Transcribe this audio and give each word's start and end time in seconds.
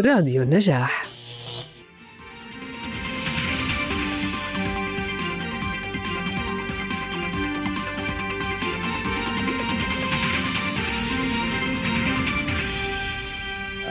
راديو 0.00 0.42
النجاح. 0.42 1.02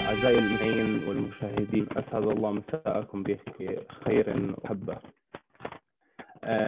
أعزائي 0.07 0.39
المستمعين 0.39 1.07
والمشاهدين 1.07 1.87
أسعد 1.91 2.23
الله 2.23 2.51
مساءكم 2.51 3.23
بخير 3.23 3.85
وحبة. 4.63 4.97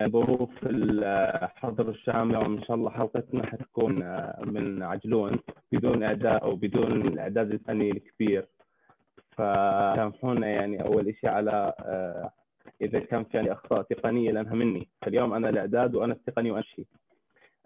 ظروف 0.08 0.50
الحظر 0.64 1.90
الشامل 1.90 2.38
وإن 2.38 2.64
شاء 2.64 2.76
الله 2.76 2.90
حلقتنا 2.90 3.46
حتكون 3.46 4.04
آه، 4.04 4.42
من 4.46 4.84
عجلون 4.84 5.40
بدون 5.72 6.04
إعداد 6.04 6.42
أو 6.42 6.56
بدون 6.56 7.08
الإعداد 7.08 7.52
الفني 7.52 7.92
الكبير. 7.92 8.48
فسامحونا 9.38 10.48
يعني 10.48 10.84
أول 10.84 11.16
شيء 11.22 11.30
على 11.30 11.74
آه، 11.80 12.32
إذا 12.82 13.00
كان 13.00 13.24
في 13.24 13.38
يعني 13.38 13.52
أخطاء 13.52 13.82
تقنية 13.82 14.32
لأنها 14.32 14.54
مني. 14.54 14.88
فاليوم 15.02 15.34
أنا 15.34 15.50
الإعداد 15.50 15.96
وأنا 15.96 16.14
التقني 16.14 16.52
وأمشي 16.52 16.86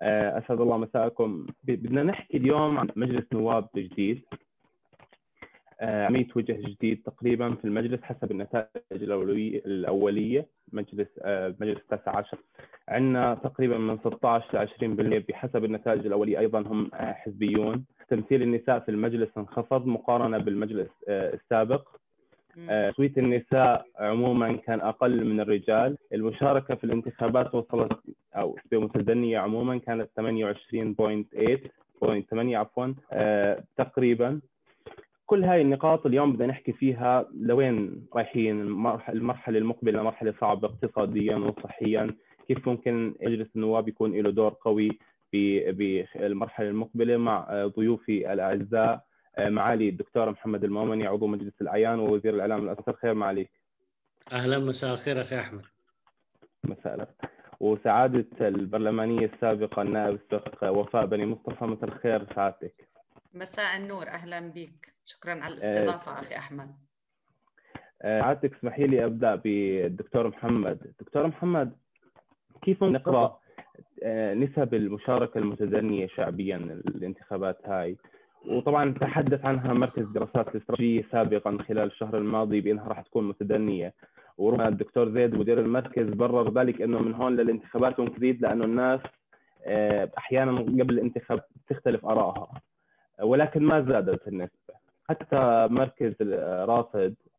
أسعد 0.01 0.61
الله 0.61 0.77
مساءكم. 0.77 1.45
بدنا 1.63 2.03
نحكي 2.03 2.37
اليوم 2.37 2.77
عن 2.77 2.87
مجلس 2.95 3.25
نواب 3.33 3.67
جديد. 3.75 4.21
عملية 5.81 6.27
وجه 6.35 6.53
جديد 6.53 7.01
تقريبا 7.05 7.55
في 7.55 7.65
المجلس 7.65 8.01
حسب 8.01 8.31
النتائج 8.31 8.69
الأولية. 9.65 10.47
مجلس 10.73 11.07
مجلس 11.59 11.79
التاسع 11.79 12.17
عشر. 12.17 12.37
عندنا 12.89 13.35
تقريبا 13.35 13.77
من 13.77 13.97
16 13.97 14.53
ل 14.53 14.57
20% 14.57 15.25
بحسب 15.29 15.65
النتائج 15.65 16.05
الأولية. 16.05 16.39
أيضا 16.39 16.59
هم 16.59 16.91
حزبيون. 16.93 17.85
تمثيل 18.11 18.41
النساء 18.41 18.79
في 18.79 18.91
المجلس 18.91 19.29
انخفض 19.37 19.85
مقارنة 19.85 20.37
بالمجلس 20.45 20.89
السابق. 21.09 21.87
تصويت 22.91 23.17
النساء 23.17 23.85
عموما 23.99 24.55
كان 24.55 24.81
أقل 24.81 25.25
من 25.25 25.39
الرجال، 25.39 25.97
المشاركة 26.13 26.75
في 26.75 26.83
الانتخابات 26.83 27.55
وصلت 27.55 27.99
أو 28.35 28.57
متدنيه 28.73 29.39
عموما 29.39 29.77
كانت 29.77 30.09
28.8 30.19 31.69
0.8 32.03 32.33
عفوا 32.33 32.93
تقريبا. 33.77 34.41
كل 35.25 35.43
هاي 35.43 35.61
النقاط 35.61 36.05
اليوم 36.05 36.33
بدنا 36.33 36.47
نحكي 36.47 36.73
فيها 36.73 37.25
لوين 37.41 38.07
رايحين 38.15 38.61
المرحلة 39.09 39.57
المقبلة 39.57 40.03
مرحله 40.03 40.33
صعبة 40.41 40.67
اقتصاديا 40.67 41.35
وصحيا. 41.35 42.15
كيف 42.47 42.67
ممكن 42.67 43.13
مجلس 43.21 43.47
النواب 43.55 43.87
يكون 43.87 44.11
له 44.11 44.29
دور 44.29 44.55
قوي؟ 44.61 44.99
بالمرحله 45.33 46.69
المقبلة 46.69 47.17
مع 47.17 47.65
ضيوفي 47.77 48.33
الأعزاء 48.33 49.05
معالي 49.39 49.89
الدكتور 49.89 50.29
محمد 50.31 50.63
المؤمني 50.63 51.07
عضو 51.07 51.27
مجلس 51.27 51.53
الأعيان 51.61 51.99
ووزير 51.99 52.35
الإعلام 52.35 52.69
الاسر 52.69 52.93
خير 52.93 53.13
معاليك 53.13 53.51
أهلا 54.31 54.59
مساء 54.59 54.93
الخير 54.93 55.21
أخي 55.21 55.39
أحمد. 55.39 55.61
مساء 56.63 56.93
الخير. 56.93 57.15
وسعادة 57.59 58.47
البرلمانية 58.47 59.25
السابقة 59.33 59.81
النائب 59.81 60.15
السابق 60.15 60.69
وفاء 60.69 61.05
بني 61.05 61.25
مصطفى 61.25 61.65
مساء 61.65 61.89
الخير 61.89 62.33
سعادتك. 62.35 62.87
مساء 63.33 63.77
النور 63.77 64.07
أهلا 64.07 64.39
بك. 64.39 64.93
شكرا 65.05 65.31
على 65.31 65.53
الاستضافة 65.53 66.19
أخي 66.19 66.35
أحمد. 66.35 66.71
عادتك 68.03 68.53
اسمحي 68.57 68.83
لي 68.87 69.05
أبدأ 69.05 69.35
بالدكتور 69.35 70.27
محمد. 70.27 70.93
دكتور 70.99 71.27
محمد 71.27 71.77
كيف 72.61 72.83
نقرأ 72.83 73.40
نسب 74.33 74.73
المشاركة 74.73 75.37
المتدنيه 75.37 76.07
شعبيا 76.07 76.57
الانتخابات 76.95 77.57
هاي. 77.65 77.97
وطبعا 78.47 78.93
تحدث 78.93 79.45
عنها 79.45 79.73
مركز 79.73 80.11
دراسات 80.11 80.47
الاستراتيجيه 80.55 81.03
سابقا 81.11 81.57
خلال 81.67 81.87
الشهر 81.87 82.17
الماضي 82.17 82.61
بأنها 82.61 82.87
راح 82.87 83.01
تكون 83.01 83.27
متدنيه 83.27 83.93
وربما 84.37 84.67
الدكتور 84.67 85.09
زيد 85.11 85.35
مدير 85.35 85.59
المركز 85.59 86.09
برر 86.09 86.59
ذلك 86.59 86.81
أنه 86.81 86.99
من 86.99 87.13
هون 87.13 87.35
للانتخابات 87.35 88.01
تزيد 88.01 88.41
لأنه 88.41 88.65
الناس 88.65 88.99
أحيانا 90.17 90.59
قبل 90.59 90.93
الانتخاب 90.93 91.41
تختلف 91.69 92.05
آرائها. 92.05 92.61
ولكن 93.21 93.63
ما 93.63 93.81
زادت 93.81 94.27
النسبة. 94.27 94.73
حتى 95.09 95.67
مركز 95.71 96.13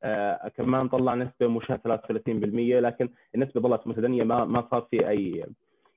آه 0.04 0.48
كمان 0.56 0.88
طلع 0.88 1.14
نسبة 1.14 1.48
مشابهة 1.48 1.96
33% 1.96 2.80
لكن 2.80 3.08
النسبة 3.34 3.60
ظلت 3.60 3.86
متدنية 3.86 4.24
ما 4.24 4.44
ما 4.44 4.64
صار 4.70 4.86
في 4.90 5.08
أي 5.08 5.44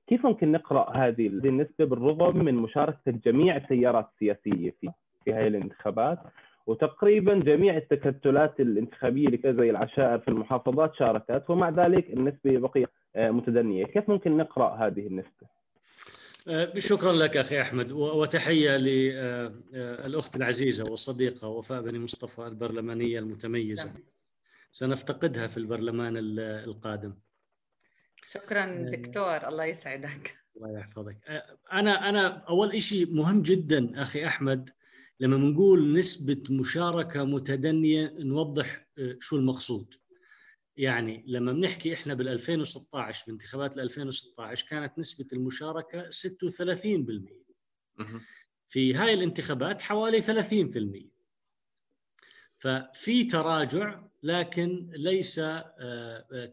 كيف 0.06 0.26
ممكن 0.26 0.52
نقرأ 0.52 0.96
هذه 0.96 1.26
النسبة 1.26 1.84
بالرغم 1.84 2.44
من 2.44 2.54
مشاركة 2.54 2.98
جميع 3.06 3.56
التيارات 3.56 4.08
السياسية 4.14 4.74
في 4.80 4.90
في 5.24 5.34
هذه 5.34 5.46
الانتخابات؟ 5.46 6.18
وتقريبا 6.66 7.34
جميع 7.34 7.76
التكتلات 7.76 8.60
الانتخابية 8.60 9.26
اللي 9.26 9.40
زي 9.44 9.70
العشائر 9.70 10.18
في 10.18 10.28
المحافظات 10.28 10.94
شاركت 10.94 11.50
ومع 11.50 11.70
ذلك 11.70 12.10
النسبة 12.10 12.58
بقيت 12.58 12.88
آه 13.16 13.30
متدنية. 13.30 13.84
كيف 13.84 14.08
ممكن 14.08 14.36
نقرأ 14.36 14.86
هذه 14.86 15.06
النسبة؟ 15.06 15.56
شكرا 16.78 17.12
لك 17.12 17.36
أخي 17.36 17.60
أحمد 17.60 17.92
وتحية 17.92 18.76
للاخت 18.76 20.36
العزيزة 20.36 20.90
والصديقة 20.90 21.48
وفاء 21.48 21.82
بني 21.82 21.98
مصطفى 21.98 22.46
البرلمانية 22.46 23.18
المتميزة. 23.18 23.92
سنفتقدها 24.72 25.46
في 25.46 25.56
البرلمان 25.56 26.14
القادم. 26.40 27.14
شكرا 28.30 28.90
دكتور 28.90 29.48
الله 29.48 29.64
يسعدك. 29.64 30.38
الله 30.56 30.78
يحفظك. 30.78 31.18
أنا 31.72 32.08
أنا 32.08 32.26
أول 32.26 32.82
شيء 32.82 33.14
مهم 33.14 33.42
جدا 33.42 34.02
أخي 34.02 34.26
أحمد 34.26 34.70
لما 35.20 35.36
بنقول 35.36 35.92
نسبة 35.92 36.42
مشاركة 36.50 37.24
متدنية 37.24 38.14
نوضح 38.18 38.86
شو 39.18 39.36
المقصود. 39.36 39.94
يعني 40.76 41.24
لما 41.26 41.52
بنحكي 41.52 41.94
إحنا 41.94 42.14
بال 42.14 42.28
2016 42.28 43.24
بانتخابات 43.26 43.78
2016 43.78 44.66
كانت 44.68 44.98
نسبة 44.98 45.26
المشاركة 45.32 46.10
36% 46.10 46.12
في 48.66 48.94
هاي 48.94 49.14
الانتخابات 49.14 49.80
حوالي 49.80 50.22
30% 50.22 51.06
ففي 52.58 53.24
تراجع 53.24 54.02
لكن 54.26 54.90
ليس 54.92 55.34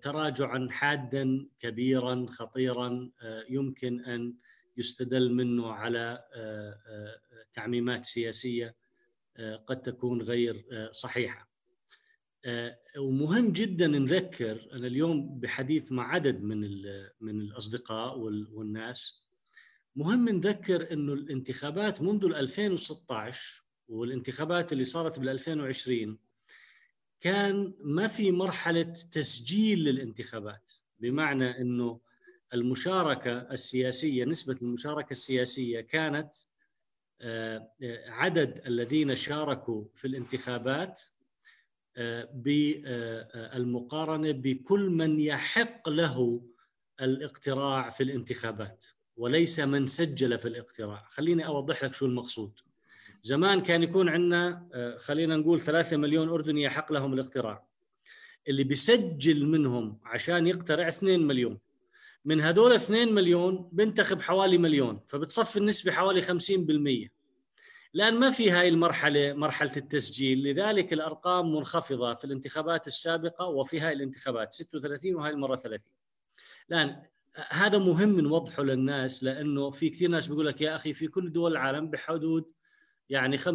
تراجعا 0.01 0.67
حادا 0.71 1.47
كبيرا 1.59 2.25
خطيرا 2.29 3.09
يمكن 3.49 3.99
أن 4.05 4.33
يستدل 4.77 5.33
منه 5.33 5.71
على 5.71 6.23
تعميمات 7.53 8.05
سياسية 8.05 8.75
قد 9.67 9.81
تكون 9.81 10.21
غير 10.21 10.65
صحيحة. 10.91 11.49
ومهم 12.97 13.51
جدا 13.51 13.87
نذكر 13.87 14.67
أنا 14.73 14.87
اليوم 14.87 15.39
بحديث 15.39 15.91
مع 15.91 16.13
عدد 16.13 16.43
من 16.43 16.61
من 17.21 17.41
الأصدقاء 17.41 18.19
والناس 18.19 19.27
مهم 19.95 20.29
نذكر 20.29 20.93
انه 20.93 21.13
الانتخابات 21.13 22.01
منذ 22.01 22.25
2016 22.25 23.63
والانتخابات 23.87 24.73
اللي 24.73 24.83
صارت 24.83 25.19
بال 25.19 25.29
2020 25.29 26.17
كان 27.23 27.73
ما 27.79 28.07
في 28.07 28.31
مرحلة 28.31 28.81
تسجيل 29.11 29.83
للانتخابات 29.83 30.71
بمعنى 30.99 31.61
إنه 31.61 31.99
المشاركة 32.53 33.37
السياسية 33.37 34.25
نسبة 34.25 34.57
المشاركة 34.61 35.11
السياسية 35.11 35.81
كانت 35.81 36.33
عدد 38.07 38.61
الذين 38.65 39.15
شاركوا 39.15 39.85
في 39.93 40.07
الانتخابات 40.07 41.01
بالمقارنه 42.33 44.31
بكل 44.31 44.89
من 44.89 45.19
يحق 45.19 45.89
له 45.89 46.41
الاقتراع 47.01 47.89
في 47.89 48.03
الانتخابات 48.03 48.85
وليس 49.17 49.59
من 49.59 49.87
سجل 49.87 50.39
في 50.39 50.47
الاقتراع. 50.47 51.05
خليني 51.09 51.45
أوضح 51.47 51.83
لك 51.83 51.93
شو 51.93 52.05
المقصود. 52.05 52.59
زمان 53.25 53.61
كان 53.61 53.83
يكون 53.83 54.09
عندنا 54.09 54.67
خلينا 54.99 55.37
نقول 55.37 55.61
ثلاثة 55.61 55.97
مليون 55.97 56.29
أردني 56.29 56.63
يحق 56.63 56.91
لهم 56.91 57.13
الاقتراع. 57.13 57.67
اللي 58.47 58.63
بيسجل 58.63 59.45
منهم 59.45 59.99
عشان 60.03 60.47
يقترع 60.47 60.87
2 60.87 61.27
مليون. 61.27 61.59
من 62.25 62.41
هذول 62.41 62.71
2 62.73 63.13
مليون 63.13 63.69
بنتخب 63.71 64.21
حوالي 64.21 64.57
مليون 64.57 64.99
فبتصفي 65.07 65.59
النسبة 65.59 65.91
حوالي 65.91 66.21
50% 66.21 67.09
الآن 67.95 68.19
ما 68.19 68.31
في 68.31 68.51
هاي 68.51 68.67
المرحلة 68.67 69.33
مرحلة 69.33 69.71
التسجيل. 69.77 70.43
لذلك 70.43 70.93
الأرقام 70.93 71.55
منخفضة 71.55 72.13
في 72.13 72.25
الانتخابات 72.25 72.87
السابقة 72.87 73.45
وفي 73.45 73.79
هاي 73.79 73.93
الانتخابات 73.93 74.53
36 74.53 75.15
وهاي 75.15 75.31
المرة 75.31 75.55
30 75.55 75.91
الآن 76.69 77.01
هذا 77.49 77.77
مهم 77.77 78.19
نوضحه 78.19 78.63
للناس 78.63 79.23
لأنه 79.23 79.69
في 79.69 79.89
كثير 79.89 80.09
ناس 80.09 80.27
بيقول 80.27 80.47
لك 80.47 80.61
يا 80.61 80.75
أخي 80.75 80.93
في 80.93 81.07
كل 81.07 81.31
دول 81.31 81.51
العالم 81.51 81.89
بحدود 81.89 82.45
يعني 83.09 83.37
45% 83.37 83.45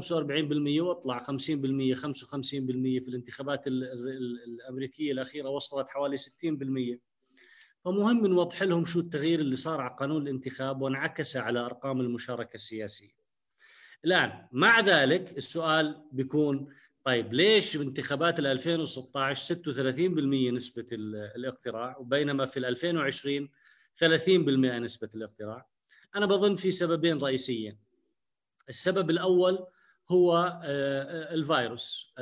واطلع 0.80 1.18
50% 1.18 1.22
55% 1.22 1.30
في 3.02 3.08
الانتخابات 3.08 3.66
الأمريكية 3.66 5.12
الأخيرة 5.12 5.48
وصلت 5.48 5.88
حوالي 5.88 6.16
60% 6.16 6.98
فمهم 7.84 8.26
نوضح 8.26 8.62
لهم 8.62 8.84
شو 8.84 9.00
التغيير 9.00 9.40
اللي 9.40 9.56
صار 9.56 9.80
على 9.80 9.96
قانون 10.00 10.22
الانتخاب 10.22 10.82
وانعكس 10.82 11.36
على 11.36 11.58
أرقام 11.58 12.00
المشاركة 12.00 12.54
السياسية 12.54 13.18
الآن 14.04 14.48
مع 14.52 14.80
ذلك 14.80 15.36
السؤال 15.36 16.08
بيكون 16.12 16.74
طيب 17.04 17.32
ليش 17.34 17.76
بانتخابات 17.76 18.38
ال 18.38 18.46
2016 18.46 19.54
36% 19.54 20.54
نسبة 20.54 20.86
الاقتراع 21.36 21.96
وبينما 21.98 22.46
في 22.46 22.58
ال 22.58 22.64
2020 22.64 23.48
30% 24.04 24.08
نسبة 24.82 25.08
الاقتراع؟ 25.14 25.68
أنا 26.16 26.26
بظن 26.26 26.56
في 26.56 26.70
سببين 26.70 27.18
رئيسيين. 27.18 27.78
السبب 28.68 29.10
الأول 29.10 29.66
هو 30.10 30.36
آه، 30.36 30.62
آه، 30.64 31.34
الفيروس 31.34 32.14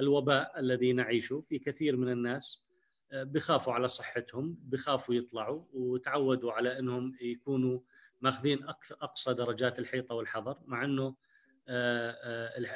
الوباء 0.00 0.60
الذي 0.60 0.92
نعيشه 0.92 1.40
في 1.40 1.58
كثير 1.58 1.96
من 1.96 2.12
الناس 2.12 2.66
آه، 3.12 3.22
بخافوا 3.22 3.72
على 3.72 3.88
صحتهم 3.88 4.58
بخافوا 4.62 5.14
يطلعوا 5.14 5.64
وتعودوا 5.72 6.52
على 6.52 6.78
إنهم 6.78 7.16
يكونوا 7.20 7.80
ماخذين 8.20 8.64
أقصى 9.02 9.34
درجات 9.34 9.78
الحيطة 9.78 10.14
والحذر 10.14 10.58
مع 10.66 10.84
إنه 10.84 11.14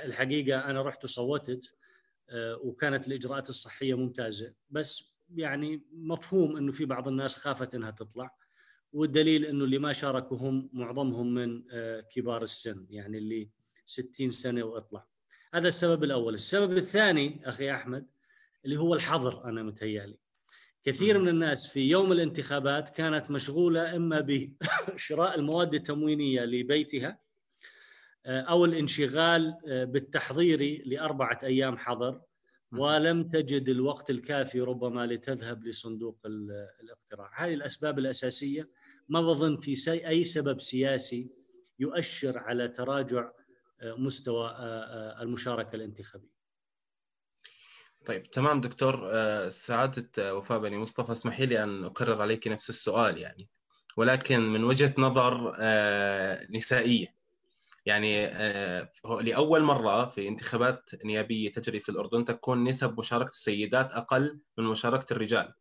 الحقيقة 0.04 0.58
أنا 0.58 0.82
رحت 0.82 1.04
وصوتت 1.04 1.74
وكانت 2.34 3.08
الإجراءات 3.08 3.48
الصحية 3.48 3.94
ممتازة. 3.94 4.54
بس 4.70 5.14
يعني 5.34 5.82
مفهوم 5.92 6.56
إنه 6.56 6.72
في 6.72 6.84
بعض 6.84 7.08
الناس 7.08 7.36
خافت 7.36 7.74
إنها 7.74 7.90
تطلع. 7.90 8.36
والدليل 8.94 9.44
إنه 9.44 9.64
اللي 9.64 9.78
ما 9.78 9.92
شاركوا 9.92 10.38
هم 10.38 10.70
معظمهم 10.72 11.34
من 11.34 11.62
كبار 12.10 12.42
السن 12.42 12.86
يعني 12.90 13.18
اللي 13.18 13.48
60 13.84 14.30
سنة 14.30 14.62
وإطلع. 14.62 15.06
هذا 15.54 15.68
السبب 15.68 16.04
الأول. 16.04 16.34
السبب 16.34 16.72
الثاني 16.72 17.48
أخي 17.48 17.70
أحمد 17.72 18.06
اللي 18.64 18.76
هو 18.76 18.94
الحظر 18.94 19.44
أنا 19.44 19.62
متهيألي. 19.62 20.18
كثير 20.84 21.18
من 21.18 21.28
الناس 21.28 21.66
في 21.66 21.80
يوم 21.90 22.12
الانتخابات 22.12 22.88
كانت 22.88 23.30
مشغولة 23.30 23.96
إما 23.96 24.20
بشراء 24.94 25.34
المواد 25.34 25.74
التموينية 25.74 26.44
لبيتها 26.44 27.18
آه، 28.26 28.40
أو 28.40 28.64
الانشغال 28.64 29.58
آه، 29.68 29.84
بالتحضير 29.84 30.82
لأربعة 30.86 31.38
أيام 31.42 31.76
حظر 31.76 32.20
ولم 32.72 33.28
تجد 33.28 33.68
الوقت 33.68 34.10
الكافي 34.10 34.60
ربما 34.60 35.06
لتذهب 35.06 35.64
لصندوق 35.64 36.18
الاقتراع. 36.82 37.44
هذه 37.44 37.54
الأسباب 37.54 37.98
الأساسية 37.98 38.66
ما 39.08 39.20
بظن 39.20 39.56
في 39.56 39.90
أي 40.08 40.24
سبب 40.24 40.60
سياسي 40.60 41.30
يؤشر 41.78 42.38
على 42.38 42.68
تراجع 42.68 43.30
مستوى 43.82 44.48
آه، 44.48 44.52
آه، 44.52 45.22
المشاركة 45.22 45.76
الانتخابية. 45.76 46.34
طيب 48.06 48.30
تمام 48.30 48.60
دكتور. 48.60 49.08
آه، 49.12 49.48
سعادة 49.48 50.36
وفاء 50.36 50.58
بني 50.58 50.78
مصطفى 50.78 51.12
اسمحي 51.12 51.46
لي 51.46 51.64
أن 51.64 51.84
أكرر 51.84 52.22
عليك 52.22 52.48
نفس 52.48 52.70
السؤال 52.70 53.18
يعني. 53.18 53.48
ولكن 53.96 54.40
من 54.40 54.64
وجهة 54.64 54.94
نظر 54.98 55.56
نسائية. 56.50 57.14
يعني 57.86 58.26
لأول 59.20 59.62
مرة 59.62 60.04
في 60.04 60.28
انتخابات 60.28 60.90
نيابية 61.04 61.52
تجري 61.52 61.80
في 61.80 61.88
الأردن 61.88 62.24
تكون 62.24 62.64
نسب 62.64 62.98
مشاركة 62.98 63.28
السيدات 63.28 63.92
أقل 63.92 64.40
من 64.58 64.64
مشاركة 64.64 65.12
الرجال. 65.12 65.54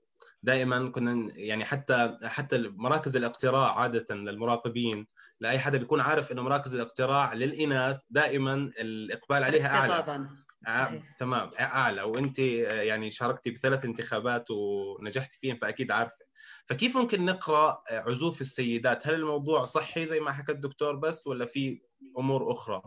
دائما 0.43 0.89
كنا 0.89 1.31
يعني 1.35 1.65
حتى 1.65 2.17
حتى 2.23 2.57
مراكز 2.57 3.15
الاقتراع 3.15 3.79
عادة 3.79 4.15
للمراقبين 4.15 5.07
لأي 5.39 5.59
حدا 5.59 5.77
بيكون 5.77 6.01
عارف 6.01 6.31
إنه 6.31 6.41
مراكز 6.41 6.75
الاقتراع 6.75 7.33
للإناث 7.33 7.97
دائما 8.09 8.53
الإقبال 8.53 9.43
عليها 9.43 9.67
أعلى. 9.67 10.29
آه 10.67 11.01
تمام. 11.17 11.49
أعلى. 11.59 12.01
وأنت 12.01 12.39
يعني 12.39 13.09
شاركتي 13.09 13.51
بثلاث 13.51 13.85
انتخابات 13.85 14.51
ونجحتي 14.51 15.37
فيهم 15.39 15.55
فأكيد 15.55 15.91
عارفة. 15.91 16.25
فكيف 16.65 16.97
ممكن 16.97 17.25
نقرأ 17.25 17.83
عزوف 17.91 18.41
السيدات؟ 18.41 19.07
هل 19.07 19.13
الموضوع 19.13 19.65
صحي 19.65 20.05
زي 20.05 20.19
ما 20.19 20.31
حكى 20.31 20.51
الدكتور 20.51 20.95
بس 20.95 21.27
ولا 21.27 21.45
في 21.45 21.81
أمور 22.17 22.51
أخرى؟ 22.51 22.81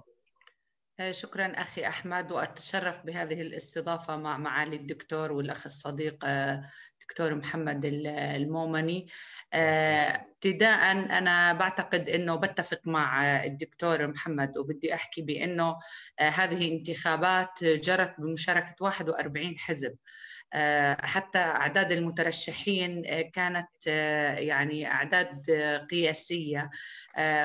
آه، 1.01 1.11
شكرا 1.11 1.47
أخي 1.47 1.87
أحمد 1.87 2.33
وأتشرف 2.33 3.07
بهذه 3.07 3.41
الاستضافة 3.41 4.17
مع 4.17 4.39
معالي 4.39 4.77
الدكتور 4.77 5.33
والأخ 5.33 5.67
الصديق 5.67 6.25
آه، 6.25 6.71
دكتور 7.11 7.35
محمد 7.35 7.85
المومني. 7.85 9.07
آه، 9.53 10.27
ابتداء 10.37 10.93
أنا 10.93 11.53
بعتقد 11.53 12.09
إنه 12.09 12.37
بتفق 12.37 12.81
مع 12.85 13.25
الدكتور 13.45 14.07
محمد 14.07 14.59
وبدي 14.59 14.95
أحكي 14.95 15.23
بإنه 15.23 15.79
هذه 16.21 16.73
انتخابات 16.73 17.65
جرت 17.65 18.15
بمشاركة 18.19 18.75
41 18.81 19.59
حزب. 19.59 19.91
آه، 19.91 19.97
حتى 21.01 21.39
أعداد 21.39 21.93
المترشحين 21.93 23.03
آه، 23.07 23.23
كانت 23.23 23.69
آه، 23.89 24.35
يعني 24.39 24.87
أعداد 24.87 25.51
قياسية 25.91 26.71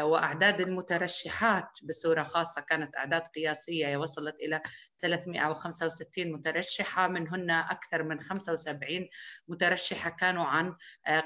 وأعداد 0.01 0.61
المترشحات 0.61 1.69
بصورة 1.83 2.23
خاصة 2.23 2.61
كانت 2.61 2.95
أعداد 2.95 3.21
قياسية 3.21 3.97
وصلت 3.97 4.35
إلى 4.35 4.61
365 4.97 6.31
مترشحة 6.31 7.07
منهن 7.07 7.51
أكثر 7.51 8.03
من 8.03 8.19
75 8.19 9.07
مترشحة 9.47 10.09
كانوا 10.09 10.45
عن 10.45 10.75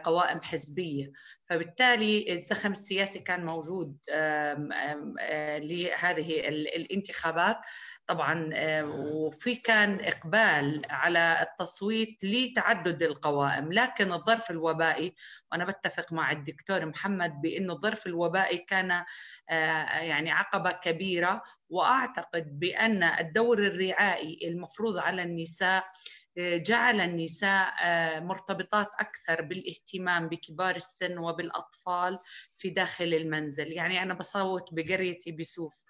قوائم 0.03 0.41
حزبية. 0.41 1.11
فبالتالي 1.49 2.33
الزخم 2.33 2.71
السياسي 2.71 3.19
كان 3.19 3.45
موجود 3.45 3.97
لهذه 5.59 6.39
الانتخابات. 6.49 7.57
طبعا 8.07 8.49
آه، 8.53 8.85
وفي 8.85 9.55
كان 9.55 9.99
إقبال 10.01 10.81
على 10.89 11.37
التصويت 11.41 12.23
لتعدد 12.23 13.03
القوائم 13.03 13.73
لكن 13.73 14.11
الظرف 14.11 14.51
الوبائي 14.51 15.15
وأنا 15.51 15.65
بتفق 15.65 16.13
مع 16.13 16.31
الدكتور 16.31 16.85
محمد 16.85 17.41
بإنه 17.41 17.73
الظرف 17.73 18.07
الوبائي 18.07 18.57
كان 18.57 18.91
آه، 18.91 19.99
يعني 19.99 20.31
عقبة 20.31 20.71
كبيرة 20.71 21.43
وأعتقد 21.69 22.59
بأن 22.59 23.03
الدور 23.03 23.67
الرعائي 23.67 24.39
المفروض 24.43 24.97
على 24.97 25.23
النساء 25.23 25.85
آه، 26.37 26.57
جعل 26.57 27.01
النساء 27.01 27.73
مرتبطات 28.21 28.89
أكثر 28.99 29.41
بالاهتمام 29.41 30.29
بكبار 30.29 30.75
السن 30.75 31.17
وبالأطفال 31.17 32.19
في 32.57 32.69
داخل 32.69 33.05
المنزل، 33.13 33.71
يعني 33.71 34.01
أنا 34.03 34.13
بصوت 34.13 34.63
بقريتي 34.71 35.31
بسوف. 35.31 35.83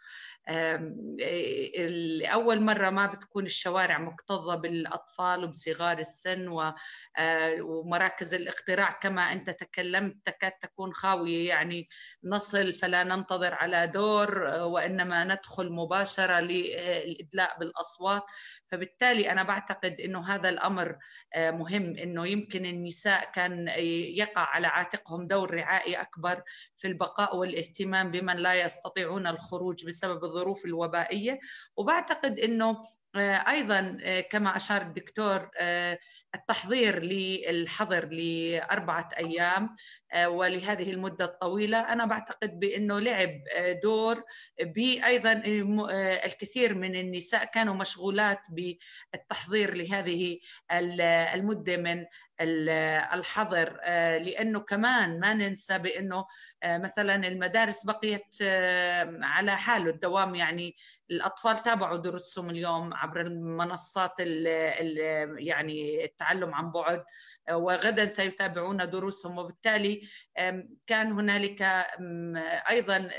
لأول 2.20 2.62
مرة 2.62 2.90
ما 2.90 3.06
بتكون 3.06 3.46
الشوارع 3.46 3.98
مكتظة 3.98 4.56
بالأطفال 4.56 5.44
وبصغار 5.44 6.00
السن 6.00 6.46
آه، 7.18 7.62
ومراكز 7.62 8.34
الاقتراع 8.34 8.92
كما 8.92 9.22
أنت 9.22 9.50
تكلمت 9.50 10.16
تكاد 10.26 10.52
تكون 10.52 10.94
خاوية 10.94 11.50
يعني 11.50 11.88
نصل 12.24 12.74
فلا 12.74 13.04
ننتظر 13.04 13.54
على 13.54 13.88
دور 13.88 14.50
آه، 14.50 14.66
وإنما 14.66 15.24
ندخل 15.24 15.72
مباشرة 15.72 16.40
للإدلاء 16.40 17.60
بالأصوات. 17.60 18.24
فبالتالي 18.72 19.32
أنا 19.32 19.44
بعتقد 19.44 20.02
أنه 20.02 20.36
هذا 20.36 20.50
الأمر 20.50 20.98
آه، 21.34 21.52
مهم 21.52 21.98
أنه 21.98 22.28
يمكن 22.28 22.66
النساء 22.66 23.32
كان 23.32 23.68
يقع 24.18 24.42
على 24.42 24.68
عاتقهم 24.68 25.28
دور 25.28 25.54
رعائي 25.56 26.02
أكبر 26.02 26.42
في 26.78 26.88
البقاء 26.88 27.36
والاهتمام 27.38 28.12
بمن 28.12 28.36
لا 28.36 28.54
يستطيعون 28.54 29.28
الخروج 29.28 29.86
بسبب 29.86 30.24
الظروف 30.36 30.66
الوبائية. 30.66 31.40
وبعتقد 31.78 32.40
إنه 32.40 32.82
آه، 33.16 33.50
أيضا 33.52 33.98
آه، 34.04 34.20
كما 34.22 34.56
أشار 34.56 34.82
الدكتور 34.82 35.50
آه، 35.60 36.00
التحضير 36.36 37.04
للحظر 37.04 38.06
لأربعة 38.06 39.10
أيام 39.18 39.70
ولهذه 40.16 40.92
المدة 40.92 41.26
الطويلة 41.26 41.94
أنا 41.94 42.06
بعتقد 42.06 42.60
بأنه 42.60 43.00
لعب 43.00 43.42
دور 43.84 44.24
بايضا 44.62 45.42
الكثير 46.26 46.76
من 46.76 46.96
النساء 46.96 47.46
كانوا 47.46 47.74
مشغولات 47.74 48.40
بالتحضير 48.50 49.78
لهذه 49.78 50.40
المدة 50.72 51.78
من 51.78 52.06
الحظر. 53.14 53.80
لأنه 54.18 54.60
كمان 54.60 55.20
ما 55.20 55.34
ننسى 55.34 55.78
بأنه 55.78 56.26
مثلا 56.66 57.16
المدارس 57.16 57.86
بقيت 57.86 58.36
على 59.24 59.58
حاله 59.58 59.90
الدوام. 59.90 60.36
يعني 60.36 60.76
الأطفال 61.12 61.58
تابعوا 61.64 61.98
دروسهم 61.98 62.50
اليوم 62.50 62.94
عبر 62.94 63.22
المنصات 63.22 64.20
ال 64.20 64.48
ال 64.48 64.98
يعني 65.48 66.06
التعلم 66.06 66.56
عن 66.56 66.72
بعد. 66.72 67.04
وغدا 67.52 68.06
سيتابعون 68.06 68.90
دروسهم. 68.90 69.38
وبالتالي 69.38 70.02
كان 70.88 71.12
هنالك 71.12 71.62
أيضا 72.70 73.10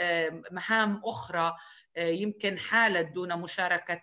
مهام 0.50 1.02
أخرى 1.04 1.56
يمكن 1.96 2.58
حالت 2.58 3.12
دون 3.12 3.40
مشاركة 3.40 4.02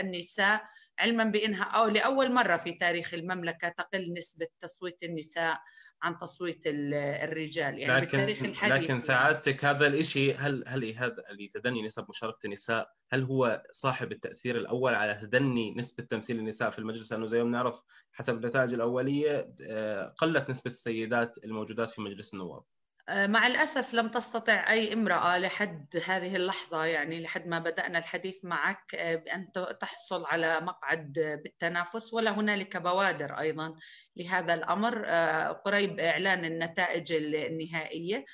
النساء 0.00 0.64
علما 0.98 1.24
بأنها 1.24 1.64
أو 1.64 1.86
لأول 1.88 2.32
مرة 2.32 2.56
في 2.56 2.72
تاريخ 2.72 3.14
المملكة 3.14 3.68
تقل 3.68 4.14
نسبة 4.18 4.46
تصويت 4.60 5.02
النساء 5.02 5.60
عن 6.02 6.16
تصويت 6.16 6.62
الرجال 6.66 7.78
يعني 7.78 8.00
لكن 8.00 8.18
بالتاريخ 8.18 8.42
الحديث 8.42 8.84
لكن 8.84 9.00
سعادتك 9.00 9.64
هذا 9.64 9.86
الشيء 9.86 10.36
هل 10.38 10.64
هل 10.66 10.94
هذا 10.94 11.24
اللي 11.30 11.48
تدني 11.54 11.82
نسب 11.82 12.06
مشاركة 12.08 12.38
النساء 12.46 12.90
هل 13.10 13.22
هو 13.22 13.62
صاحب 13.72 14.12
التأثير 14.12 14.56
الأول 14.56 14.94
على 14.94 15.14
تدني 15.14 15.74
نسبة 15.74 16.04
تمثيل 16.04 16.38
النساء 16.38 16.70
في 16.70 16.78
المجلس؟ 16.78 17.12
لأنه 17.12 17.26
زي 17.26 17.38
ما 17.38 17.44
بنعرف 17.44 17.84
حسب 18.12 18.36
النتائج 18.36 18.74
الأولية 18.74 19.54
آه، 19.62 20.14
قلت 20.18 20.50
نسبة 20.50 20.70
السيدات 20.70 21.44
الموجودات 21.44 21.90
في 21.90 22.00
مجلس 22.00 22.34
النواب. 22.34 22.62
مع 23.10 23.46
الأسف 23.46 23.94
لم 23.94 24.08
تستطع 24.08 24.70
أي 24.70 24.92
امرأة 24.92 25.38
لحد 25.38 26.02
هذه 26.06 26.36
اللحظة 26.36 26.84
يعني 26.84 27.22
لحد 27.22 27.46
ما 27.46 27.58
بدأنا 27.58 27.98
الحديث 27.98 28.44
معك 28.44 28.94
آه، 28.94 29.14
بأن 29.14 29.48
تحصل 29.80 30.24
على 30.26 30.60
مقعد 30.60 31.12
بالتنافس 31.44 32.14
ولا 32.14 32.30
هنالك 32.30 32.76
بوادر 32.76 33.38
أيضا 33.38 33.74
لهذا 34.16 34.54
الأمر. 34.54 35.02
آه، 35.06 35.52
قريب 35.52 36.00
إعلان 36.00 36.44
النتائج 36.44 37.12
النهائية. 37.12 38.24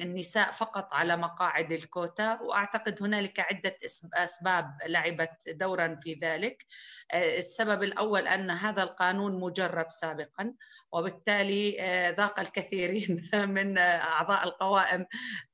النساء 0.00 0.52
فقط 0.52 0.94
على 0.94 1.16
مقاعد 1.16 1.72
الكوتا 1.72 2.40
وأعتقد 2.42 3.02
هنالك 3.02 3.40
عدة 3.40 3.76
أسباب 4.14 4.78
لعبت 4.86 5.48
دورا 5.48 5.98
في 6.02 6.14
ذلك. 6.14 6.66
السبب 7.14 7.82
الأول 7.82 8.28
أن 8.28 8.50
هذا 8.50 8.82
القانون 8.82 9.40
مجرب 9.40 9.86
سابقا 9.90 10.54
وبالتالي 10.92 11.76
ذاق 12.16 12.40
الكثيرين 12.40 13.20
من 13.50 13.78
أعضاء 13.78 14.44
القوائم 14.44 15.06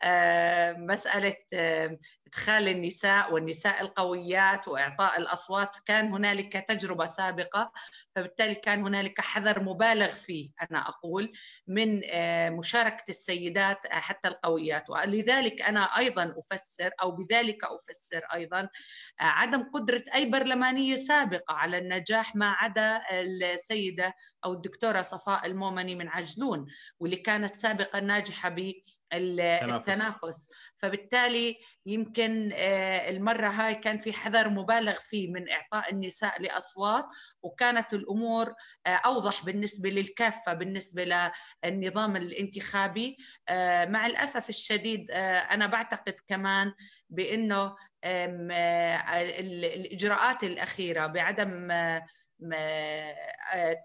آه، 0.03 0.73
مسألة 0.73 1.37
آه، 1.55 1.99
إدخال 2.37 2.69
النساء 2.69 3.33
والنساء 3.35 3.81
القويات 3.81 4.69
وإعطاء 4.69 5.19
الأصوات 5.19 5.77
كان 5.87 6.13
هنالك 6.13 6.53
تجربة 6.53 7.07
سابقة 7.07 7.73
فبالتالي 8.17 8.55
كان 8.55 8.83
هنالك 8.83 9.21
حذر 9.21 9.63
مبالغ 9.63 10.09
فيه 10.09 10.51
أنا 10.71 10.89
أقول 10.89 11.33
من 11.67 12.03
آه، 12.11 12.51
مشاركة 12.51 13.05
السيدات 13.09 13.87
حتى 13.87 14.29
القويات. 14.29 14.91
ولذلك 14.91 15.63
أنا 15.63 15.81
أيضا 15.99 16.35
أفسر 16.39 16.91
أو 17.03 17.11
بذلك 17.11 17.65
أفسر 17.65 18.23
أيضا 18.35 18.69
عدم 19.21 19.63
قدرة 19.75 20.05
أي 20.15 20.31
برلمانية 20.31 20.97
سابقة 20.97 21.55
على 21.55 21.79
النجاح 21.79 22.37
ما 22.37 22.51
عدا 22.51 23.01
السيدة 23.11 24.15
أو 24.45 24.53
الدكتورة 24.53 25.03
صفاء 25.03 25.47
المومني 25.47 25.95
من 25.95 26.09
عجلون 26.09 26.67
واللي 27.01 27.17
كانت 27.17 27.55
سابقا 27.55 28.01
ناجحة 28.01 28.49
بالتنافس. 29.13 30.49
فبالتالي 30.77 31.57
يمكن 31.87 32.51
آه، 32.55 33.11
المرة 33.11 33.49
هاي 33.49 33.75
كان 33.75 33.99
في 33.99 34.13
حذر 34.13 34.49
مبالغ 34.49 34.93
فيه 34.93 35.33
من 35.33 35.51
إعطاء 35.51 35.93
النساء 35.93 36.43
لأصوات 36.43 37.07
وكانت 37.43 37.95
الأمور 37.95 38.55
آه، 38.87 38.91
أوضح 38.91 39.45
بالنسبة 39.45 39.91
للكافة 39.91 40.53
بالنسبة 40.53 41.31
للنظام 41.65 42.17
الانتخابي. 42.17 43.17
آه، 43.49 43.85
مع 43.85 44.07
الأسف 44.07 44.49
الشديد 44.49 45.11
أنا 45.11 45.67
بعتقد 45.67 46.15
كمان 46.29 46.73
بأنه 47.11 47.77
الإجراءات 49.15 50.45
الأخيرة 50.45 51.07
بعدم 51.07 51.73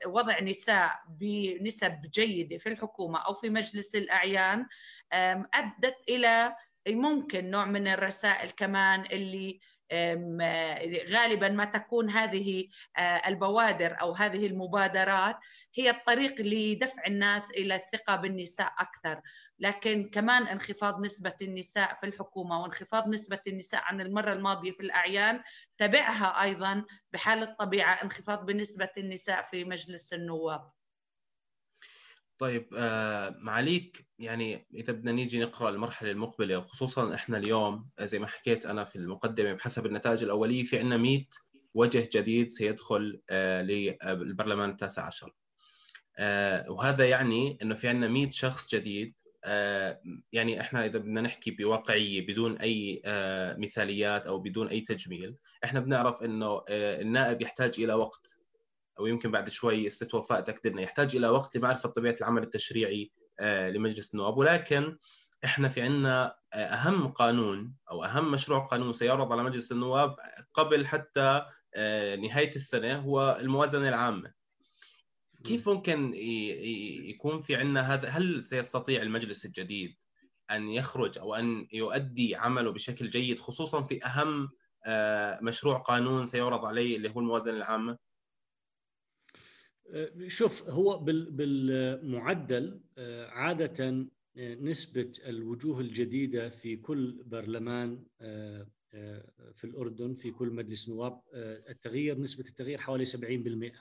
وضع 0.06 0.40
نساء 0.40 0.92
بنسب 1.10 2.02
جيدة 2.14 2.58
في 2.58 2.70
الحكومة 2.70 3.20
أو 3.20 3.34
في 3.34 3.50
مجلس 3.50 3.96
الأعيان 3.96 4.66
أدت 5.54 5.96
إلى 6.10 6.56
ممكن 6.88 7.50
نوع 7.52 7.66
من 7.66 7.88
الرسائل 7.88 8.50
كمان 8.50 9.02
اللي 9.12 9.60
غالبا 11.10 11.50
ما 11.50 11.66
تكون 11.66 12.10
هذه 12.10 12.68
آه، 12.98 13.02
البوادر 13.02 14.02
أو 14.02 14.14
هذه 14.14 14.48
المبادرات 14.48 15.36
هي 15.76 15.90
الطريق 15.90 16.42
لدفع 16.42 17.06
الناس 17.08 17.52
إلى 17.52 17.76
الثقة 17.76 18.16
بالنساء 18.16 18.74
أكثر، 18.80 19.22
لكن 19.60 20.10
كمان 20.10 20.48
انخفاض 20.48 21.06
نسبة 21.06 21.36
النساء 21.42 21.94
في 21.94 22.06
الحكومة 22.06 22.62
وانخفاض 22.62 23.08
نسبة 23.08 23.40
النساء 23.48 23.82
عن 23.84 24.02
المرة 24.02 24.34
الماضية 24.34 24.72
في 24.72 24.80
الأعيان 24.80 25.42
تبعها 25.78 26.44
أيضا 26.44 26.86
بحال 27.14 27.44
الطبيعة 27.44 27.94
انخفاض 28.04 28.46
بنسبة 28.46 28.90
النساء 28.98 29.42
في 29.42 29.64
مجلس 29.66 30.14
النواب. 30.14 30.81
طيب 32.42 32.68
آه 32.78 33.36
معاليك 33.40 34.08
يعني 34.20 34.68
إذا 34.74 34.94
بدنا 34.94 35.12
نيجي 35.12 35.40
نقرأ 35.40 35.70
المرحلة 35.70 36.12
المقبلة 36.12 36.58
وخصوصا 36.58 37.14
إحنا 37.16 37.38
اليوم 37.38 37.90
زي 38.00 38.20
ما 38.20 38.28
حكيت 38.28 38.66
أنا 38.66 38.84
في 38.84 38.96
المقدمة 38.96 39.54
بحسب 39.54 39.86
النتائج 39.86 40.24
الأولية 40.24 40.64
في 40.64 40.78
عندنا 40.80 40.98
100 40.98 41.26
وجه 41.74 42.10
جديد 42.14 42.50
سيدخل 42.50 43.22
آه 43.30 43.62
للبرلمان 43.62 44.70
التاسع 44.70 45.06
عشر. 45.06 45.36
آه 46.20 46.72
وهذا 46.72 47.10
يعني 47.10 47.58
إنه 47.62 47.76
في 47.76 47.88
عندنا 47.88 48.08
100 48.08 48.30
شخص 48.30 48.76
جديد. 48.76 49.16
آه 49.44 50.02
يعني 50.34 50.62
إحنا 50.62 50.86
إذا 50.86 51.00
بدنا 51.00 51.22
نحكي 51.22 51.52
بواقعية 51.52 52.28
بدون 52.28 52.58
أي 52.58 53.02
آه 53.06 53.58
مثاليات 53.58 54.28
أو 54.28 54.40
بدون 54.40 54.68
أي 54.68 54.82
تجميل 54.82 55.36
إحنا 55.64 55.80
بنعرف 55.80 56.24
إنه 56.24 56.62
آه 56.70 57.02
النائب 57.02 57.42
يحتاج 57.42 57.74
إلى 57.80 57.94
وقت. 57.94 58.41
أو 59.02 59.08
يمكن 59.08 59.32
بعد 59.32 59.50
شوي 59.50 59.90
ست 59.90 60.14
وفاء 60.14 60.42
تقدرنا 60.42 60.82
يحتاج 60.82 61.16
إلى 61.16 61.28
وقت 61.28 61.58
لمعرفة 61.58 61.90
طبيعة 61.90 62.16
العمل 62.22 62.44
التشريعي 62.44 63.12
آه، 63.40 63.70
لمجلس 63.70 64.14
النواب. 64.14 64.38
ولكن 64.38 64.98
إحنا 65.46 65.70
في 65.70 65.82
عندنا 65.82 66.36
آه، 66.54 66.58
أهم 66.58 67.08
قانون 67.08 67.74
أو 67.92 68.04
أهم 68.04 68.32
مشروع 68.32 68.60
قانون 68.60 68.94
سيعرض 68.94 69.32
على 69.32 69.44
مجلس 69.44 69.72
النواب 69.72 70.16
قبل 70.54 70.88
حتى 70.88 71.46
آه، 71.76 72.16
نهاية 72.16 72.56
السنة 72.56 72.96
هو 72.96 73.38
الموازنة 73.42 73.90
العامة. 73.90 74.34
كيف 75.44 75.70
ممكن 75.70 76.14
يكون 77.10 77.42
في 77.42 77.56
عندنا 77.56 77.94
هذا؟ 77.94 78.10
هل 78.10 78.44
سيستطيع 78.44 79.02
المجلس 79.02 79.46
الجديد 79.46 79.98
أن 80.52 80.70
يخرج 80.70 81.18
أو 81.18 81.36
أن 81.36 81.68
يؤدي 81.74 82.36
عمله 82.36 82.72
بشكل 82.72 83.10
جيد 83.10 83.40
خصوصا 83.40 83.84
في 83.84 84.06
أهم 84.06 84.50
مشروع 85.42 85.78
قانون 85.78 86.26
سيعرض 86.26 86.66
عليه 86.66 86.98
اللي 86.98 87.10
هو 87.10 87.20
الموازنة 87.20 87.58
العامة؟ 87.58 87.98
شوف 90.28 90.70
هو 90.70 91.00
بالمعدل 91.00 92.82
آه، 92.98 93.28
عادة 93.28 94.08
آه، 94.38 94.56
نسبة 94.56 95.12
الوجوه 95.26 95.80
الجديدة 95.80 96.50
في 96.50 96.76
كل 96.76 97.24
برلمان 97.24 98.04
آه، 98.22 98.68
في 99.54 99.64
الأردن 99.64 100.14
في 100.14 100.32
كل 100.32 100.50
مجلس 100.50 100.90
نواب 100.90 101.22
التغيير 101.34 102.20
نسبة 102.20 102.44
التغيير 102.50 102.78
حوالي 102.78 103.06
70% 103.06 103.72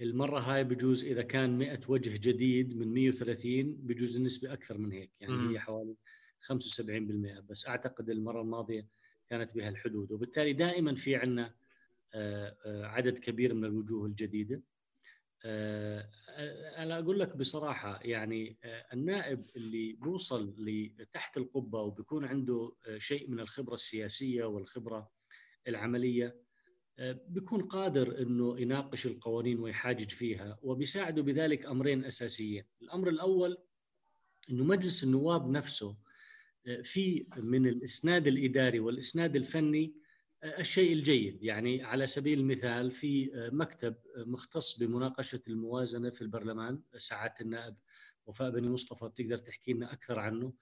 المرة 0.00 0.38
هاي 0.40 0.64
بجوز 0.64 1.04
إذا 1.04 1.22
كان 1.22 1.58
100 1.58 1.80
وجه 1.88 2.18
جديد 2.28 2.76
من 2.76 2.94
130 2.94 3.76
بجوز 3.76 4.16
النسبة 4.16 4.52
أكثر 4.52 4.78
من 4.78 4.92
هيك. 4.92 5.10
يعني 5.20 5.32
م. 5.32 5.50
هي 5.50 5.58
حوالي 5.60 5.96
75% 6.40 7.40
بس 7.40 7.68
أعتقد 7.68 8.10
المرة 8.10 8.40
الماضية 8.40 8.86
كانت 9.30 9.54
بهالحدود. 9.54 10.12
وبالتالي 10.12 10.52
دائما 10.52 10.94
في 10.94 11.16
عنا 11.16 11.54
عدد 12.66 13.18
كبير 13.18 13.54
من 13.54 13.64
الوجوه 13.64 14.06
الجديدة. 14.06 14.62
آه، 15.44 16.10
أنا 16.76 16.98
أقول 16.98 17.20
لك 17.20 17.36
بصراحة 17.36 18.00
يعني 18.02 18.58
النائب 18.92 19.50
اللي 19.56 19.92
بوصل 19.92 20.54
لتحت 20.58 21.36
القبة 21.36 21.80
وبيكون 21.80 22.24
عنده 22.24 22.72
شيء 22.96 23.30
من 23.30 23.40
الخبرة 23.40 23.74
السياسية 23.74 24.44
والخبرة 24.44 25.10
العملية 25.68 26.40
بيكون 27.28 27.62
قادر 27.62 28.22
إنه 28.22 28.60
يناقش 28.60 29.06
القوانين 29.06 29.58
ويحاجج 29.58 30.08
فيها 30.08 30.58
وبيساعده 30.62 31.22
بذلك 31.22 31.66
أمرين 31.66 32.04
أساسيين، 32.04 32.64
الأمر 32.82 33.08
الأول 33.08 33.58
إنه 34.50 34.64
مجلس 34.64 35.04
النواب 35.04 35.50
نفسه 35.50 35.98
في 36.82 37.26
من 37.36 37.66
الإسناد 37.66 38.26
الإداري 38.26 38.80
والإسناد 38.80 39.36
الفني 39.36 39.94
الشيء 40.44 40.92
الجيد. 40.92 41.42
يعني 41.42 41.82
على 41.82 42.06
سبيل 42.06 42.40
المثال 42.40 42.90
في 42.90 43.30
مكتب 43.52 43.94
مختص 44.16 44.78
بمناقشة 44.78 45.40
الموازنة 45.48 46.10
في 46.10 46.22
البرلمان 46.22 46.80
سعادة 46.96 47.34
النائب 47.40 47.74
وفاء 48.26 48.50
بني 48.50 48.68
مصطفى 48.68 49.08
بتقدر 49.08 49.38
تحكي 49.38 49.72
لنا 49.72 49.92
أكثر 49.92 50.18
عنه. 50.18 50.52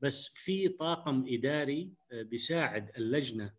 بس 0.00 0.26
في 0.28 0.68
طاقم 0.68 1.24
إداري 1.28 1.92
بيساعد 2.12 2.90
اللجنة 2.96 3.52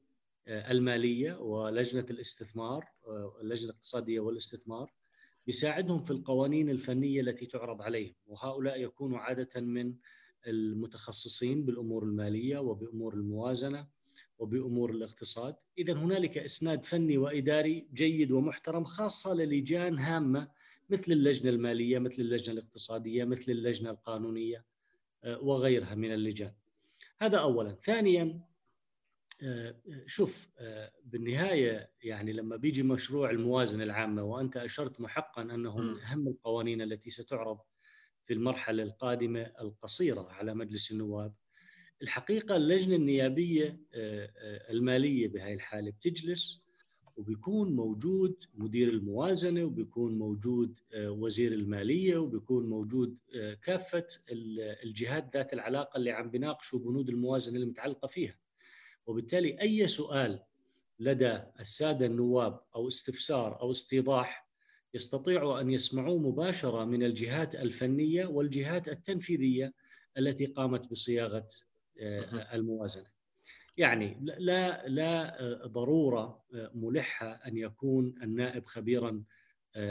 المالية 0.48 1.34
ولجنة 1.40 2.06
الاستثمار 2.10 2.86
اللجنة 3.42 3.70
الاقتصادية 3.70 4.20
والاستثمار 4.20 4.94
بيساعدهم 5.46 6.04
في 6.04 6.12
القوانين 6.12 6.70
الفنية 6.70 7.22
التي 7.22 7.46
تعرض 7.46 7.82
عليهم. 7.82 8.16
وهؤلاء 8.28 8.82
يكونوا 8.82 9.20
عادة 9.20 9.62
من 9.62 9.96
المتخصصين 10.48 11.66
بالأمور 11.66 12.04
المالية 12.04 12.58
وبأمور 12.58 13.14
الموازنة. 13.14 13.88
وبأمور 14.38 14.92
الاقتصاد، 14.92 15.56
اذا 15.78 15.94
هنالك 15.94 16.38
إسناد 16.38 16.84
فني 16.84 17.18
وإداري 17.18 17.88
جيد 17.94 18.32
ومحترم 18.32 18.84
خاصة 18.84 19.34
للجان 19.34 20.00
هامة 20.00 20.48
مثل 20.90 21.12
اللجنة 21.12 21.50
المالية، 21.50 22.00
مثل 22.00 22.22
اللجنة 22.22 22.54
الاقتصادية، 22.54 23.24
مثل 23.24 23.52
اللجنة 23.52 23.90
القانونية 23.90 24.66
آه، 25.24 25.40
وغيرها 25.40 25.96
من 25.96 26.14
اللجان. 26.14 26.54
هذا 27.20 27.38
اولا، 27.38 27.76
ثانيا 27.84 28.42
آه، 29.44 29.76
شوف 30.06 30.50
آه، 30.60 30.92
بالنهاية 31.06 31.90
يعني 32.04 32.34
لما 32.34 32.56
بيجي 32.56 32.84
مشروع 32.84 33.30
الموازنة 33.30 33.84
العامة 33.84 34.24
وأنت 34.24 34.58
أشرت 34.58 35.02
محقا 35.02 35.42
انه 35.42 35.78
من 35.78 36.00
أهم 36.00 36.28
القوانين 36.28 36.82
التي 36.82 37.10
ستعرض 37.10 37.60
في 38.24 38.34
المرحلة 38.34 38.84
القادمة 38.84 39.52
القصيرة 39.62 40.28
على 40.32 40.54
مجلس 40.54 40.92
النواب 40.92 41.34
الحقيقة 42.02 42.56
اللجنة 42.56 42.96
النيابية 42.96 43.80
آه، 43.94 44.32
آه، 44.38 44.72
المالية 44.72 45.28
بهاي 45.28 45.54
الحالة 45.54 45.92
بتجلس 45.92 46.62
وبيكون 47.18 47.76
موجود 47.76 48.44
مدير 48.56 48.90
الموازنة 48.90 49.64
وبيكون 49.64 50.18
موجود 50.18 50.80
وزير 50.96 51.52
المالية 51.54 52.18
وبيكون 52.18 52.70
موجود 52.70 53.18
كافة 53.64 54.08
الجهات 54.84 55.38
ذات 55.38 55.54
العلاقة 55.54 55.98
اللي 55.98 56.12
عم 56.12 56.30
بيناقشوا 56.30 56.80
بنود 56.80 57.10
الموازنة 57.10 57.60
المتعلقة 57.60 58.08
فيها. 58.08 58.36
وبالتالي 59.08 59.62
أي 59.62 59.88
سؤال 59.88 60.40
لدى 61.00 61.40
السادة 61.60 62.06
النواب 62.06 62.62
أو 62.76 62.88
استفسار 62.88 63.62
أو 63.62 63.72
استيضاح 63.72 64.48
يستطيعوا 64.94 65.62
أن 65.62 65.70
يسمعوه 65.70 66.20
مباشرة 66.20 66.86
من 66.86 67.04
الجهات 67.04 67.56
الفنية 67.56 68.26
والجهات 68.26 68.90
التنفيذية 68.90 69.74
التي 70.18 70.46
قامت 70.46 70.92
بصياغة 70.92 71.48
الموازنة. 72.54 73.16
يعني 73.78 74.18
لا 74.22 74.88
لا 74.88 75.38
ضرورة 75.68 76.44
ملحة 76.74 77.28
أن 77.32 77.58
يكون 77.58 78.16
النائب 78.24 78.66
خبيرا 78.66 79.24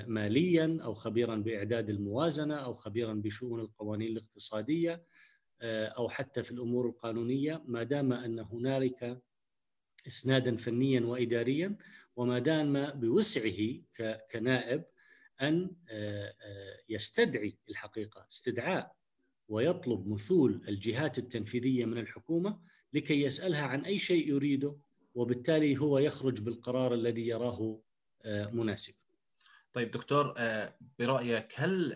ماليا 0.06 0.78
أو 0.82 0.94
خبيرا 0.94 1.36
بإعداد 1.36 1.90
الموازنة 1.90 2.54
أو 2.56 2.74
خبيرا 2.74 3.14
بشؤون 3.14 3.60
القوانين 3.60 4.12
الاقتصادية 4.12 5.04
أو 5.62 6.08
حتى 6.08 6.42
في 6.42 6.52
الأمور 6.52 6.86
القانونية 6.88 7.62
ما 7.66 7.82
دام 7.82 8.12
أن 8.12 8.38
هنالك 8.38 9.22
إسنادا 10.06 10.56
فنيا 10.56 11.00
واداريا 11.00 11.76
وما 12.16 12.38
دام 12.38 12.90
بوسعه 12.90 13.80
كنائب 14.32 14.84
أن 15.42 15.76
يستدعي 16.88 17.58
الحقيقة 17.68 18.26
استدعاء 18.30 18.96
ويطلب 19.48 20.08
مثول 20.08 20.64
الجهات 20.68 21.18
التنفيذية 21.18 21.84
من 21.84 21.98
الحكومة 21.98 22.60
لكي 22.92 23.22
يسألها 23.22 23.62
عن 23.62 23.84
أي 23.84 23.98
شيء 23.98 24.28
يريده 24.28 24.76
وبالتالي 25.14 25.80
هو 25.80 25.98
يخرج 25.98 26.40
بالقرار 26.40 26.94
الذي 26.94 27.28
يراه 27.28 27.80
مناسب. 28.26 28.94
طيب 29.72 29.90
دكتور 29.90 30.34
برأيك 30.98 31.52
هل 31.56 31.92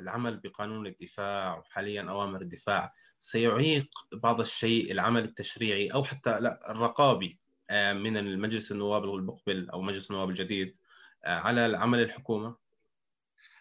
العمل 0.00 0.36
بقانون 0.36 0.86
الدفاع 0.86 1.58
وحاليا 1.58 2.02
أوامر 2.02 2.42
الدفاع 2.42 2.94
سيعيق 3.20 3.88
بعض 4.12 4.40
الشيء 4.40 4.92
العمل 4.92 5.24
التشريعي 5.24 5.88
أو 5.88 6.04
حتى 6.04 6.40
لا 6.40 6.70
الرقابي 6.70 7.40
من 7.72 8.16
المجلس 8.16 8.72
النواب 8.72 9.04
المقبل 9.04 9.70
أو 9.70 9.82
مجلس 9.82 10.10
النواب 10.10 10.28
الجديد 10.28 10.76
على 11.24 11.66
العمل 11.66 12.00
الحكومة؟ 12.00 12.63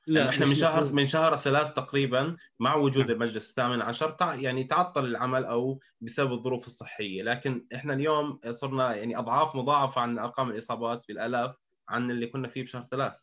لا 0.07 0.29
إحنا 0.29 0.45
من 0.45 0.53
شهر 0.53 0.93
من 0.93 1.05
شهر 1.05 1.37
ثلاث 1.37 1.73
تقريبا 1.73 2.35
مع 2.59 2.75
وجود 2.75 3.09
المجلس 3.09 3.49
الثامن 3.49 3.81
عشر 3.81 4.15
يعني 4.21 4.63
تعطل 4.63 5.05
العمل 5.05 5.45
أو 5.45 5.79
بسبب 6.01 6.31
الظروف 6.31 6.65
الصحية، 6.65 7.23
لكن 7.23 7.65
إحنا 7.75 7.93
اليوم 7.93 8.39
صرنا 8.51 8.95
يعني 8.95 9.17
أضعاف 9.17 9.55
مضاعفه 9.55 10.01
عن 10.01 10.19
أرقام 10.19 10.49
الإصابات 10.49 11.05
بالالاف 11.07 11.55
عن 11.89 12.11
اللي 12.11 12.27
كنا 12.27 12.47
فيه 12.47 12.63
بشهر 12.63 12.83
ثلاث. 12.83 13.21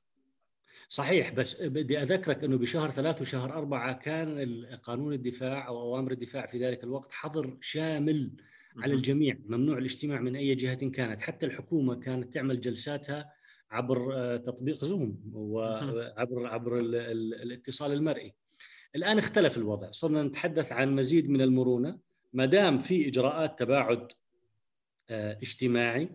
صحيح 0.89 1.31
بس 1.31 1.63
بدي 1.63 2.03
أذكرك 2.03 2.45
إنه 2.45 2.59
بشهر 2.59 2.91
ثلاث 2.91 3.23
وشهر 3.23 3.53
أربعة 3.53 3.93
كان 3.93 4.67
قانون 4.83 5.13
الدفاع 5.13 5.69
أو 5.69 5.81
أوامر 5.81 6.13
الدفاع 6.13 6.47
في 6.47 6.59
ذلك 6.67 6.85
الوقت 6.85 7.13
حظر 7.13 7.57
شامل 7.61 8.31
على 8.77 8.95
الجميع، 8.95 9.37
ممنوع 9.47 9.79
الاجتماع 9.79 10.21
من 10.21 10.37
أي 10.37 10.55
جهة 10.55 10.91
كانت، 10.91 11.21
حتى 11.21 11.47
الحكومة 11.47 11.95
كانت 11.95 12.35
تعمل 12.35 12.61
جلساتها 12.61 13.40
عبر 13.71 14.37
تطبيق 14.37 14.85
زوم 14.85 15.21
وعبر 15.33 16.47
عبر 16.47 16.79
الاتصال 16.81 17.93
المرئي. 17.93 18.35
الآن 18.97 19.19
اختلف 19.19 19.59
الوضع، 19.59 19.91
صرنا 19.91 20.23
نتحدث 20.23 20.73
عن 20.73 20.97
مزيد 20.97 21.31
من 21.31 21.41
المرونة. 21.41 21.99
ما 22.33 22.45
دام 22.45 22.79
في 22.79 23.09
إجراءات 23.09 23.59
تباعد 23.59 24.13
اجتماعي 25.11 26.09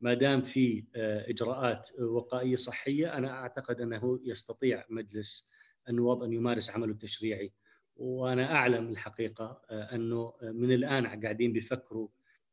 ما 0.00 0.14
دام 0.14 0.42
في 0.42 0.84
إجراءات 1.28 1.88
وقائية 2.00 2.56
صحية 2.56 3.18
أنا 3.18 3.30
أعتقد 3.30 3.80
أنه 3.80 4.20
يستطيع 4.24 4.84
مجلس 4.90 5.52
النواب 5.88 6.22
أن 6.22 6.32
يمارس 6.32 6.70
عمله 6.70 6.92
التشريعي. 6.92 7.52
وأنا 7.96 8.52
أعلم 8.52 8.88
الحقيقة 8.88 9.62
أنه 9.70 10.32
من 10.42 10.72
الآن 10.72 11.06
قاعدين 11.06 11.52
بيفكروا 11.52 12.08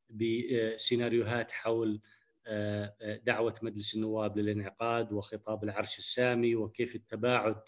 بسيناريوهات 0.09 1.51
حول 1.51 2.01
دعوة 3.23 3.55
مجلس 3.61 3.95
النواب 3.95 4.37
للانعقاد 4.37 5.13
وخطاب 5.13 5.63
العرش 5.63 5.97
السامي 5.97 6.55
وكيف 6.55 6.95
التباعد 6.95 7.61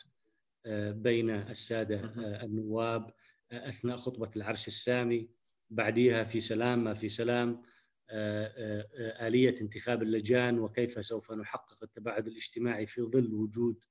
بين 0.91 1.29
السادة 1.29 1.99
النواب 2.43 3.11
أثناء 3.51 3.95
خطبة 3.95 4.31
العرش 4.35 4.67
السامي. 4.67 5.29
بعديها 5.69 6.23
في 6.23 6.39
سلام 6.39 6.83
ما 6.83 6.93
في 6.93 7.07
سلام 7.07 7.61
آلية 9.21 9.55
انتخاب 9.61 10.03
اللجان 10.03 10.59
وكيف 10.59 11.05
سوف 11.05 11.31
نحقق 11.31 11.83
التباعد 11.83 12.27
الاجتماعي 12.27 12.85
في 12.85 13.01
ظل 13.01 13.33
وجود 13.33 13.83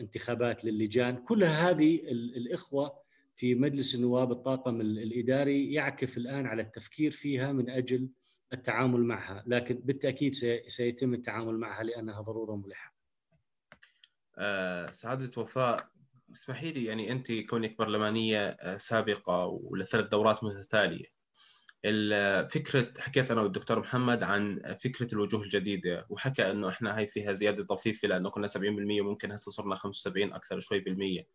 انتخابات 0.00 0.64
للجان. 0.64 1.16
كل 1.16 1.44
هذه 1.44 2.00
الإخوة 2.12 3.08
في 3.34 3.54
مجلس 3.54 3.94
النواب 3.94 4.32
الطاقم 4.32 4.80
الإداري 4.80 5.72
يعكف 5.72 6.18
الآن 6.18 6.46
على 6.46 6.62
التفكير 6.62 7.10
فيها 7.10 7.52
من 7.52 7.70
أجل 7.70 8.08
التعامل 8.52 9.04
معها 9.04 9.44
لكن 9.46 9.74
بالتأكيد 9.74 10.34
سيتم 10.68 11.14
التعامل 11.14 11.58
معها 11.58 11.82
لأنها 11.82 12.20
ضرورة 12.20 12.56
ملحة. 12.56 12.94
سعادة 14.92 15.42
وفاء 15.42 15.88
اسمحي 16.32 16.72
لي 16.72 16.84
يعني 16.84 17.12
أنت 17.12 17.32
كونك 17.32 17.78
برلمانية 17.78 18.56
سابقة 18.76 19.46
ولثلاث 19.46 20.08
دورات 20.08 20.44
متتالية 20.44 21.18
الفكرة 21.84 22.92
حكيت 22.98 23.30
أنا 23.30 23.42
والدكتور 23.42 23.80
محمد 23.80 24.22
عن 24.22 24.62
فكرة 24.84 25.14
الوجوه 25.14 25.42
الجديدة 25.42 26.06
وحكى 26.10 26.50
إنه 26.50 26.68
إحنا 26.68 26.98
هاي 26.98 27.06
فيها 27.06 27.32
زيادة 27.32 27.64
طفيفة 27.64 28.08
لأنه 28.08 28.30
كنا 28.30 28.46
70% 28.46 29.02
ممكن 29.02 29.32
هسه 29.32 29.50
صرنا 29.50 29.74
75 29.74 30.32
أكثر 30.32 30.60
شوي 30.60 30.80
بالمية. 30.80 31.26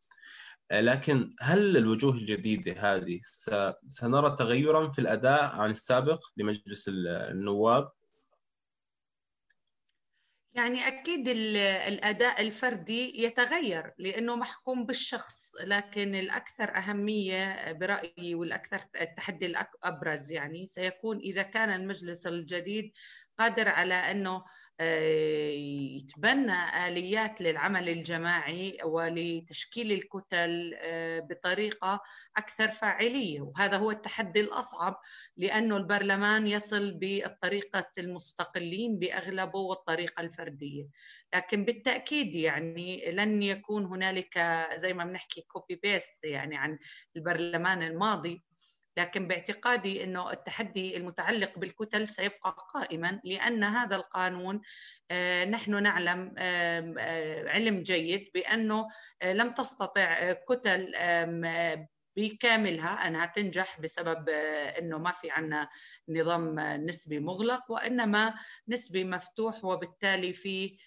لكن 0.71 1.35
هل 1.39 1.77
الوجوه 1.77 2.13
الجديدة 2.13 2.95
هذه 2.95 3.19
سنرى 3.87 4.35
تغيرا 4.39 4.91
في 4.91 4.99
الأداء 4.99 5.55
عن 5.55 5.71
السابق 5.71 6.19
لمجلس 6.37 6.89
النواب؟ 6.89 7.91
يعني 10.53 10.87
أكيد 10.87 11.27
الأداء 11.27 12.41
الفردي 12.41 13.23
يتغير 13.23 13.93
لأنه 13.97 14.35
محكوم 14.35 14.85
بالشخص 14.85 15.55
لكن 15.61 16.15
الأكثر 16.15 16.77
أهمية 16.77 17.71
برأيي 17.71 18.35
والأكثر 18.35 18.81
التحدي 19.01 19.45
الابرز 19.45 20.31
يعني 20.31 20.65
سيكون 20.65 21.17
إذا 21.17 21.41
كان 21.41 21.69
المجلس 21.69 22.27
الجديد 22.27 22.91
قادر 23.39 23.69
على 23.69 23.93
أنه 23.93 24.43
يتبنى 24.81 26.87
آليات 26.87 27.41
للعمل 27.41 27.89
الجماعي 27.89 28.77
ولتشكيل 28.83 29.91
الكتل 29.91 30.75
بطريقة 31.29 32.01
أكثر 32.37 32.71
فاعلية. 32.71 33.41
وهذا 33.41 33.77
هو 33.77 33.91
التحدي 33.91 34.39
الأصعب 34.39 35.01
لأنه 35.37 35.77
البرلمان 35.77 36.47
يصل 36.47 36.97
بطريقه 37.01 37.91
المستقلين 37.97 38.99
بأغلبه 38.99 39.59
والطريقة 39.59 40.21
الفردية. 40.21 40.87
لكن 41.35 41.65
بالتأكيد 41.65 42.35
يعني 42.35 43.11
لن 43.11 43.43
يكون 43.43 43.85
هنالك 43.85 44.39
زي 44.75 44.93
ما 44.93 45.05
بنحكي 45.05 45.41
copy 45.41 45.75
paste 45.75 46.23
يعني 46.23 46.57
عن 46.57 46.77
البرلمان 47.15 47.83
الماضي. 47.83 48.43
لكن 48.97 49.27
باعتقادي 49.27 50.03
إنه 50.03 50.31
التحدي 50.31 50.97
المتعلق 50.97 51.59
بالكتل 51.59 52.07
سيبقى 52.07 52.55
قائما 52.73 53.21
لأن 53.23 53.63
هذا 53.63 53.95
القانون 53.95 54.61
نحن 55.49 55.83
نعلم 55.83 56.33
علم 57.47 57.83
جيد 57.83 58.31
بأنه 58.33 58.87
لم 59.23 59.51
تستطع 59.53 60.33
كتل 60.33 60.91
بكاملها 62.17 63.07
أنها 63.07 63.25
تنجح 63.25 63.79
بسبب 63.81 64.29
إنه 64.79 64.97
ما 64.97 65.11
في 65.11 65.31
عندنا 65.31 65.69
نظام 66.09 66.59
نسبي 66.59 67.19
مغلق 67.19 67.71
وإنما 67.71 68.33
نسبي 68.67 69.03
مفتوح 69.03 69.65
وبالتالي 69.65 70.33
في 70.33 70.77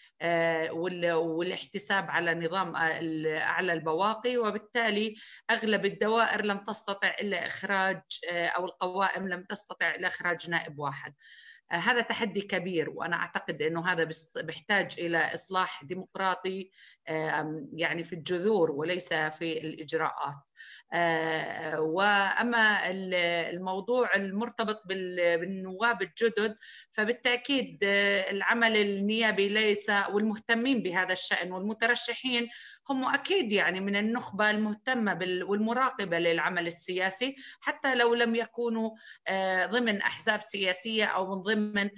والاحتساب 1.13 2.11
على 2.11 2.35
نظام 2.35 2.77
أعلى 2.77 3.73
البواقي 3.73 4.37
وبالتالي 4.37 5.15
أغلب 5.51 5.87
الدوائر 5.87 6.45
لم 6.45 6.59
تستطع 6.59 7.09
إلا 7.21 7.47
إخراج 7.47 8.03
أو 8.31 8.65
القوائم 8.65 9.29
لم 9.29 9.43
تستطع 9.43 9.95
إلا 9.95 10.09
إخراج 10.09 10.51
نائب 10.51 10.79
واحد. 10.79 11.15
هذا 11.71 12.01
تحدي 12.01 12.41
كبير 12.41 12.91
وأنا 12.91 13.17
أعتقد 13.17 13.63
إنه 13.63 13.89
هذا 13.93 14.11
بيحتاج 14.37 14.95
إلى 14.99 15.35
إصلاح 15.35 15.85
ديمقراطي 15.85 16.71
يعني 17.73 18.05
في 18.05 18.13
الجذور 18.13 18.71
وليس 18.71 19.15
في 19.15 19.59
الإجراءات. 19.59 20.35
وأما 21.79 22.91
الموضوع 22.91 24.15
المرتبط 24.15 24.83
بالنواب 24.87 26.03
الجدد 26.03 26.57
فبالتأكيد 26.91 27.79
العمل 28.31 28.77
النيابي 28.77 29.49
ليس 29.49 29.91
والمهتمين 30.11 30.83
بهذا 30.83 31.13
الشأن 31.13 31.53
والمترشحين 31.53 32.49
هم 32.91 33.05
أكيد 33.05 33.53
يعني 33.53 33.81
من 33.81 33.97
النخبة 33.97 34.51
المهتمة 34.51 35.19
والمراقبة 35.49 36.19
للعمل 36.19 36.67
السياسي 36.67 37.37
حتى 37.61 37.95
لو 37.95 38.15
لم 38.15 38.35
يكونوا 38.35 38.91
ضمن 39.67 40.01
أحزاب 40.01 40.41
سياسية 40.43 41.05
أو 41.05 41.37
من 41.37 41.41
ضمن 41.43 41.91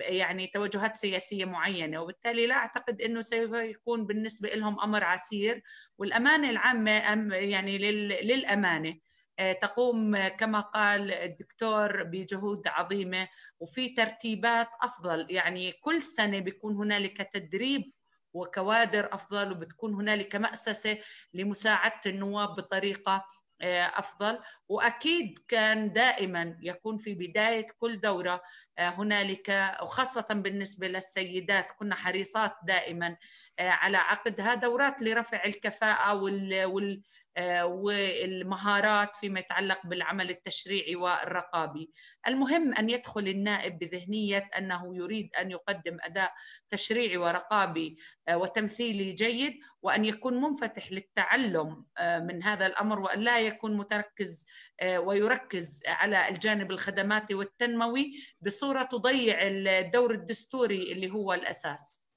يعني 0.00 0.46
توجهات 0.46 0.96
سياسية 0.96 1.44
معينة. 1.44 2.00
وبالتالي 2.02 2.46
لا 2.46 2.54
أعتقد 2.54 3.02
إنه 3.02 3.20
سوف 3.20 3.52
يكون 3.54 4.06
بالنسبة 4.40 4.60
لهم 4.60 4.80
أمر 4.80 5.04
عسير 5.04 5.62
والأمانة 5.98 6.50
العامة 6.50 7.34
يعني 7.34 7.78
للأمانة. 8.22 8.94
آه، 9.38 9.52
تقوم 9.52 10.28
كما 10.28 10.60
قال 10.60 11.12
الدكتور 11.12 12.02
بجهود 12.02 12.66
عظيمة 12.66 13.28
وفي 13.60 13.88
ترتيبات 13.88 14.68
أفضل. 14.80 15.26
يعني 15.30 15.72
كل 15.72 16.00
سنة 16.00 16.38
بيكون 16.38 16.76
هنالك 16.76 17.22
تدريب 17.32 17.92
وكوادر 18.32 19.14
أفضل 19.14 19.52
وبتكون 19.52 19.94
هنالك 19.94 20.36
مأسسة 20.36 20.98
لمساعدة 21.34 22.00
النواب 22.06 22.48
بطريقة 22.56 23.24
آه، 23.60 23.86
أفضل. 23.86 24.38
وأكيد 24.68 25.38
كان 25.48 25.92
دائما 25.92 26.58
يكون 26.62 26.96
في 26.96 27.14
بداية 27.14 27.66
كل 27.78 28.00
دورة 28.00 28.42
هنالك 28.78 29.76
وخاصه 29.82 30.26
بالنسبة 30.30 30.88
للسيدات 30.88 31.70
كنا 31.70 31.94
حريصات 31.94 32.52
دائما 32.64 33.16
على 33.58 33.96
عقدها 33.96 34.54
دورات 34.54 35.02
لرفع 35.02 35.44
الكفاءة 35.44 36.14
وال 36.14 37.02
آه، 37.36 37.66
والمهارات 37.66 39.16
فيما 39.16 39.40
يتعلق 39.40 39.86
بالعمل 39.86 40.30
التشريعي 40.30 40.96
والرقابي. 40.96 41.90
المهم 42.28 42.74
أن 42.74 42.90
يدخل 42.90 43.28
النائب 43.28 43.78
بذهنية 43.78 44.50
أنه 44.58 44.96
يريد 44.96 45.30
أن 45.38 45.50
يقدم 45.50 45.98
أداء 46.00 46.32
تشريعي 46.68 47.16
ورقابي 47.16 47.96
آه، 48.28 48.36
وتمثيلي 48.36 49.12
جيد 49.12 49.58
وأن 49.82 50.04
يكون 50.04 50.40
منفتح 50.40 50.92
للتعلم 50.92 51.84
آه، 51.98 52.18
من 52.18 52.42
هذا 52.42 52.66
الأمر 52.66 53.00
وأن 53.00 53.20
لا 53.20 53.38
يكون 53.38 53.76
متركز 53.76 54.46
ويركز 54.84 55.82
على 55.86 56.28
الجانب 56.28 56.70
الخدماتي 56.70 57.34
والتنموي 57.34 58.12
بصورة 58.40 58.82
تضيع 58.82 59.36
الدور 59.40 60.14
الدستوري 60.14 60.92
اللي 60.92 61.10
هو 61.10 61.32
الأساس. 61.32 62.10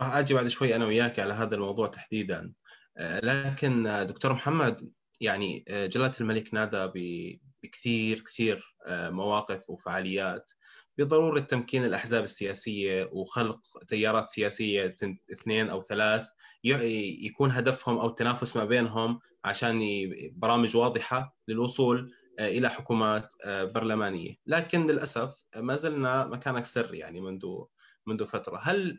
راح 0.00 0.16
أجي 0.16 0.34
بعد 0.34 0.48
شوي 0.48 0.76
أنا 0.76 0.86
وياك 0.86 1.20
على 1.20 1.32
هذا 1.32 1.54
الموضوع 1.54 1.86
تحديدا. 1.86 2.52
لكن 2.98 4.04
دكتور 4.08 4.32
محمد 4.32 4.92
يعني 5.20 5.64
جلالة 5.68 6.14
الملك 6.20 6.54
نادى 6.54 6.90
بكثير 7.62 8.20
كثير 8.20 8.76
مواقف 8.88 9.70
وفعاليات. 9.70 10.50
بضرورة 10.98 11.40
تمكين 11.40 11.84
الأحزاب 11.84 12.24
السياسية 12.24 13.08
وخلق 13.12 13.60
تيارات 13.88 14.30
سياسية 14.30 14.96
اثنين 15.32 15.68
أو 15.68 15.82
ثلاث 15.82 16.28
يكون 16.64 17.50
هدفهم 17.50 17.98
أو 17.98 18.06
التنافس 18.06 18.56
ما 18.56 18.64
بينهم 18.64 19.20
عشان 19.44 19.80
برامج 20.36 20.76
واضحة 20.76 21.36
للوصول 21.48 22.12
إلى 22.40 22.68
حكومات 22.68 23.34
برلمانية. 23.46 24.34
لكن 24.46 24.86
للأسف 24.86 25.44
ما 25.56 25.76
زلنا 25.76 26.26
مكانك 26.26 26.66
سر 26.66 26.94
يعني 26.94 27.20
منذ 27.20 27.46
منذ 28.06 28.26
فترة. 28.26 28.60
هل 28.62 28.98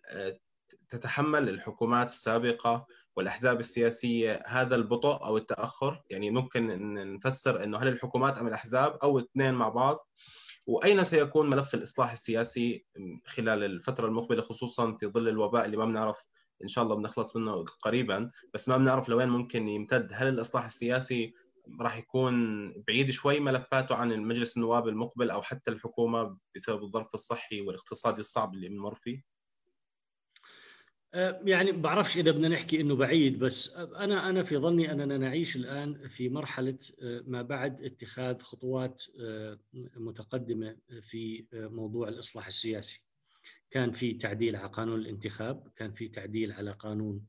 تتحمل 0.90 1.50
الحكومات 1.50 2.08
السابقة 2.08 2.86
والأحزاب 3.16 3.60
السياسية 3.60 4.44
هذا 4.48 4.76
البطء 4.76 5.26
أو 5.26 5.38
التأخر؟ 5.38 6.02
يعني 6.10 6.32
ممكن 6.32 6.70
إن 6.70 7.14
نفسر 7.14 7.64
إنه 7.64 7.78
هل 7.78 7.88
الحكومات 7.88 8.38
أم 8.38 8.48
الأحزاب 8.48 8.98
أو 9.04 9.20
الاثنين 9.20 9.54
مع 9.54 9.70
بعض؟ 9.70 10.08
وأين 10.68 11.04
سيكون 11.04 11.50
ملف 11.50 11.74
الإصلاح 11.74 12.12
السياسي 12.12 12.86
خلال 13.26 13.64
الفترة 13.64 14.08
المقبلة 14.08 14.42
خصوصا 14.42 14.94
في 14.94 15.08
ظل 15.08 15.28
الوباء 15.28 15.66
اللي 15.66 15.78
ما 15.78 15.86
بنعرف 15.86 16.26
إن 16.64 16.68
شاء 16.68 16.84
الله 16.84 16.96
بنخلص 16.96 17.36
منه 17.36 17.66
قريبا 17.82 18.32
بس 18.54 18.70
ما 18.70 18.78
بنعرف 18.78 19.10
لوين 19.10 19.30
ممكن 19.30 19.68
يمتد 19.68 20.10
هل 20.14 20.28
الإصلاح 20.28 20.66
السياسي 20.66 21.34
راح 21.82 21.98
يكون 21.98 22.34
بعيد 22.88 23.12
شوي 23.12 23.40
ملفاته 23.40 23.96
عن 23.96 24.12
المجلس 24.12 24.58
النواب 24.58 24.88
المقبل 24.88 25.30
أو 25.30 25.42
حتى 25.42 25.72
الحكومة 25.72 26.38
بسبب 26.56 26.84
الظرف 26.84 27.14
الصحي 27.14 27.62
والاقتصادي 27.62 28.22
الصعب 28.22 28.54
اللي 28.54 28.70
بنمر 28.70 28.96
فيه 28.96 29.24
أه، 31.14 31.42
يعني 31.46 31.72
بعرفش 31.72 32.18
إذا 32.18 32.32
بدنا 32.32 32.48
نحكي 32.48 32.82
إنه 32.82 32.96
بعيد 32.96 33.40
بس 33.40 33.78
أنا 33.78 34.30
أنا 34.30 34.44
في 34.44 34.58
ظني 34.58 34.92
أننا 34.92 35.18
نعيش 35.18 35.56
الآن 35.56 36.08
في 36.08 36.30
مرحلة 36.30 36.78
أه، 37.02 37.24
ما 37.28 37.42
بعد 37.42 37.82
اتخاذ 37.82 38.40
خطوات 38.40 39.04
أه، 39.22 39.60
متقدمة 39.96 40.78
في 41.02 41.46
موضوع 41.54 42.08
الإصلاح 42.08 42.48
السياسي. 42.48 43.13
كان 43.74 43.92
في 43.92 44.14
تعديل 44.14 44.56
على 44.56 44.68
قانون 44.68 45.00
الانتخاب، 45.00 45.68
كان 45.76 45.92
في 45.92 46.08
تعديل 46.08 46.52
على 46.52 46.72
قانون 46.72 47.26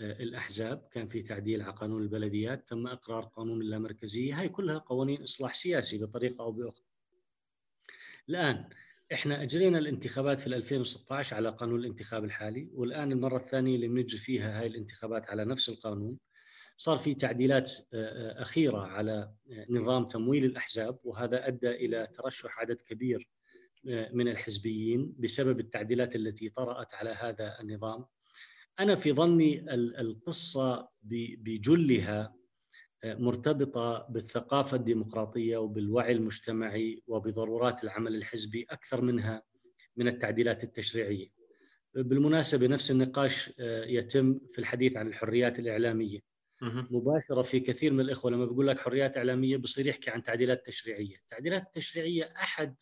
الأحزاب، 0.00 0.88
كان 0.90 1.08
في 1.08 1.22
تعديل 1.22 1.62
على 1.62 1.72
قانون 1.72 2.02
البلديات، 2.02 2.68
تم 2.68 2.86
إقرار 2.86 3.24
قانون 3.24 3.60
اللامركزية، 3.60 4.40
هاي 4.40 4.48
كلها 4.48 4.78
قوانين 4.78 5.22
إصلاح 5.22 5.54
سياسي 5.54 5.98
بطريقة 5.98 6.42
أو 6.42 6.52
بأخرى. 6.52 6.84
الآن 8.28 8.68
إحنا 9.12 9.42
أجرينا 9.42 9.78
الانتخابات 9.78 10.40
في 10.40 10.46
2016 10.46 11.36
على 11.36 11.48
قانون 11.48 11.80
الانتخاب 11.80 12.24
الحالي 12.24 12.70
والآن 12.72 13.12
المرة 13.12 13.36
الثانية 13.36 13.76
اللي 13.76 13.88
بنجري 13.88 14.18
فيها 14.18 14.60
هاي 14.60 14.66
الانتخابات 14.66 15.30
على 15.30 15.44
نفس 15.44 15.68
القانون 15.68 16.18
صار 16.76 16.98
في 16.98 17.14
تعديلات 17.14 17.70
آه، 17.70 17.84
آه، 17.94 18.42
أخيرة 18.42 18.78
على 18.78 19.32
آه، 19.50 19.66
نظام 19.70 20.06
تمويل 20.06 20.44
الأحزاب 20.44 20.98
وهذا 21.04 21.46
أدى 21.46 21.70
إلى 21.70 22.08
ترشح 22.14 22.60
عدد 22.60 22.80
كبير 22.80 23.28
من 23.86 24.28
الحزبيين 24.28 25.14
بسبب 25.18 25.60
التعديلات 25.60 26.16
التي 26.16 26.48
طرأت 26.48 26.94
على 26.94 27.10
هذا 27.10 27.60
النظام 27.60 28.04
أنا 28.80 28.96
في 28.96 29.12
ظني 29.12 29.74
القصة 29.74 30.88
بجلها 31.02 32.34
مرتبطة 33.04 34.06
بالثقافة 34.10 34.76
الديمقراطية 34.76 35.56
وبالوعي 35.56 36.12
المجتمعي 36.12 37.02
وبضرورات 37.06 37.84
العمل 37.84 38.14
الحزبي 38.14 38.66
أكثر 38.70 39.00
منها 39.00 39.42
من 39.96 40.08
التعديلات 40.08 40.64
التشريعية. 40.64 41.28
بالمناسبة 41.94 42.66
نفس 42.66 42.90
النقاش 42.90 43.52
آه، 43.60 43.84
يتم 43.84 44.38
في 44.50 44.58
الحديث 44.58 44.96
عن 44.96 45.08
الحريات 45.08 45.58
الإعلامية. 45.58 46.20
مباشرة 46.90 47.42
في 47.42 47.60
كثير 47.60 47.92
من 47.92 48.00
الإخوة 48.00 48.30
لما 48.30 48.44
بيقول 48.44 48.66
لك 48.66 48.78
حريات 48.78 49.16
إعلامية 49.16 49.56
بصير 49.56 49.86
يحكي 49.86 50.10
عن 50.10 50.22
تعديلات 50.22 50.66
تشريعية، 50.66 51.16
التعديلات 51.16 51.62
التشريعية 51.62 52.24
أحد 52.36 52.76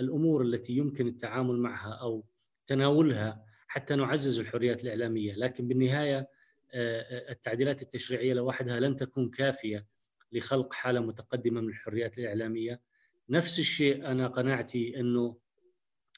الأمور 0.00 0.42
التي 0.42 0.72
يمكن 0.72 1.06
التعامل 1.06 1.58
معها 1.58 1.92
أو 1.92 2.24
تناولها 2.66 3.44
حتى 3.68 3.94
نعزز 3.94 4.38
الحريات 4.38 4.84
الإعلامية، 4.84 5.34
لكن 5.34 5.68
بالنهاية 5.68 6.28
آه، 6.72 7.32
التعديلات 7.32 7.82
التشريعية 7.82 8.34
لوحدها 8.34 8.80
لن 8.80 8.96
تكون 8.96 9.30
كافية 9.30 9.86
لخلق 10.32 10.72
حالة 10.72 11.00
متقدمة 11.00 11.60
من 11.60 11.68
الحريات 11.68 12.18
الإعلامية. 12.18 12.80
نفس 13.30 13.58
الشيء 13.58 14.06
أنا 14.06 14.26
قناعتي 14.26 15.00
أنه 15.00 15.36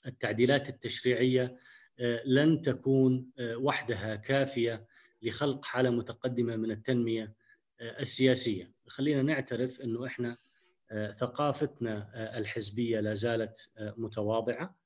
التعديلات 0.06 0.68
التشريعية 0.68 1.56
آه، 1.98 2.22
لن 2.24 2.62
تكون 2.62 3.30
آه، 3.38 3.56
وحدها 3.56 4.16
كافية 4.16 4.86
لخلق 5.22 5.64
حالة 5.64 5.90
متقدمة 5.90 6.56
من 6.56 6.70
التنمية 6.70 7.34
السياسية. 7.80 8.72
خلينا 8.86 9.22
نعترف 9.22 9.80
أنه 9.80 10.06
إحنا 10.06 10.36
ثقافتنا 11.10 12.10
الحزبية 12.38 13.00
لا 13.00 13.14
زالت 13.14 13.70
متواضعة. 13.78 14.76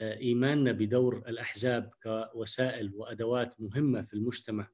إيماننا 0.00 0.72
بدور 0.72 1.16
الأحزاب 1.28 1.90
كوسائل 2.02 2.92
وأدوات 2.94 3.60
مهمة 3.60 4.02
في 4.02 4.14
المجتمع 4.14 4.68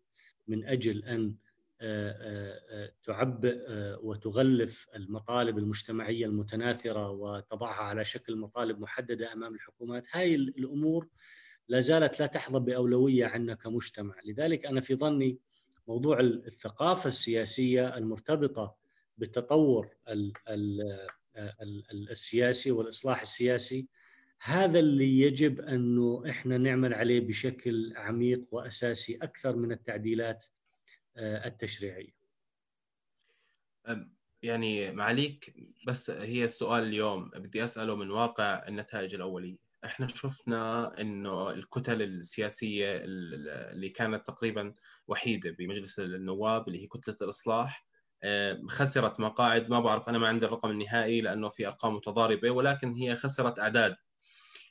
من 0.49 0.65
أجل 0.65 1.05
أن 1.05 1.35
آه، 1.81 2.11
آه، 2.11 2.61
آه، 2.71 2.93
تعبئ 3.05 3.59
وتغلف 4.03 4.89
المطالب 4.95 5.59
المجتمعية 5.59 6.27
المتناثرة 6.27 7.11
وتضعها 7.11 7.83
على 7.83 8.05
شكل 8.05 8.37
مطالب 8.37 8.81
محددة 8.81 9.33
أمام 9.33 9.55
الحكومات، 9.55 10.07
هاي 10.13 10.35
الأمور 10.35 11.09
لا 11.69 11.81
زالت 11.81 12.21
لا 12.21 12.27
تحظى 12.27 12.59
بأولوية 12.59 13.27
عندنا 13.27 13.55
كمجتمع، 13.55 14.15
لذلك 14.25 14.67
أنا 14.67 14.81
في 14.81 14.95
ظني 14.95 15.39
موضوع 15.89 16.21
الثقافة 16.21 17.09
السياسية 17.09 17.97
المرتبطة 17.97 18.77
بالتطور 19.19 19.89
السياسي 22.11 22.71
والإصلاح 22.71 23.21
السياسي 23.21 23.89
هذا 24.41 24.79
اللي 24.79 25.21
يجب 25.21 25.61
أنه 25.61 26.31
إحنا 26.31 26.59
نعمل 26.59 26.95
عليه 26.95 27.21
بشكل 27.21 27.93
عميق 27.97 28.41
وأساسي 28.53 29.17
أكثر 29.17 29.57
من 29.57 29.73
التعديلات 29.73 30.45
آه، 31.17 31.47
التشريعية. 31.47 32.17
يعني 34.43 34.93
معاليك 34.93 35.55
بس 35.87 36.11
هي 36.11 36.45
السؤال 36.45 36.85
اليوم 36.85 37.31
بدي 37.31 37.65
أسأله 37.65 37.97
من 37.97 38.11
واقع 38.11 38.69
النتائج 38.69 39.15
الأولية، 39.15 39.57
إحنا 39.85 40.07
شفنا 40.07 40.93
إنه 41.01 41.51
الكتل 41.51 42.03
السياسية 42.03 43.01
اللي 43.05 43.89
كانت 43.89 44.27
تقريبا 44.27 44.75
وحيدة 45.09 45.51
بمجلس 45.51 45.99
النواب 45.99 46.69
اللي 46.69 46.83
هي 46.83 46.87
كتلة 46.87 47.17
الإصلاح 47.23 47.87
خسرت 48.69 49.21
مقاعد 49.21 49.71
ما 49.71 49.81
بعرف 49.81 50.09
أنا 50.09 50.19
ما 50.19 50.29
عندي 50.29 50.47
الرقم 50.47 50.71
النهائي 50.71 51.21
لأنه 51.21 51.49
في 51.49 51.67
أرقام 51.67 51.95
متضاربة 51.95 52.51
ولكن 52.51 52.95
هي 52.95 53.17
خسرت 53.17 53.59
أعداد. 53.59 53.97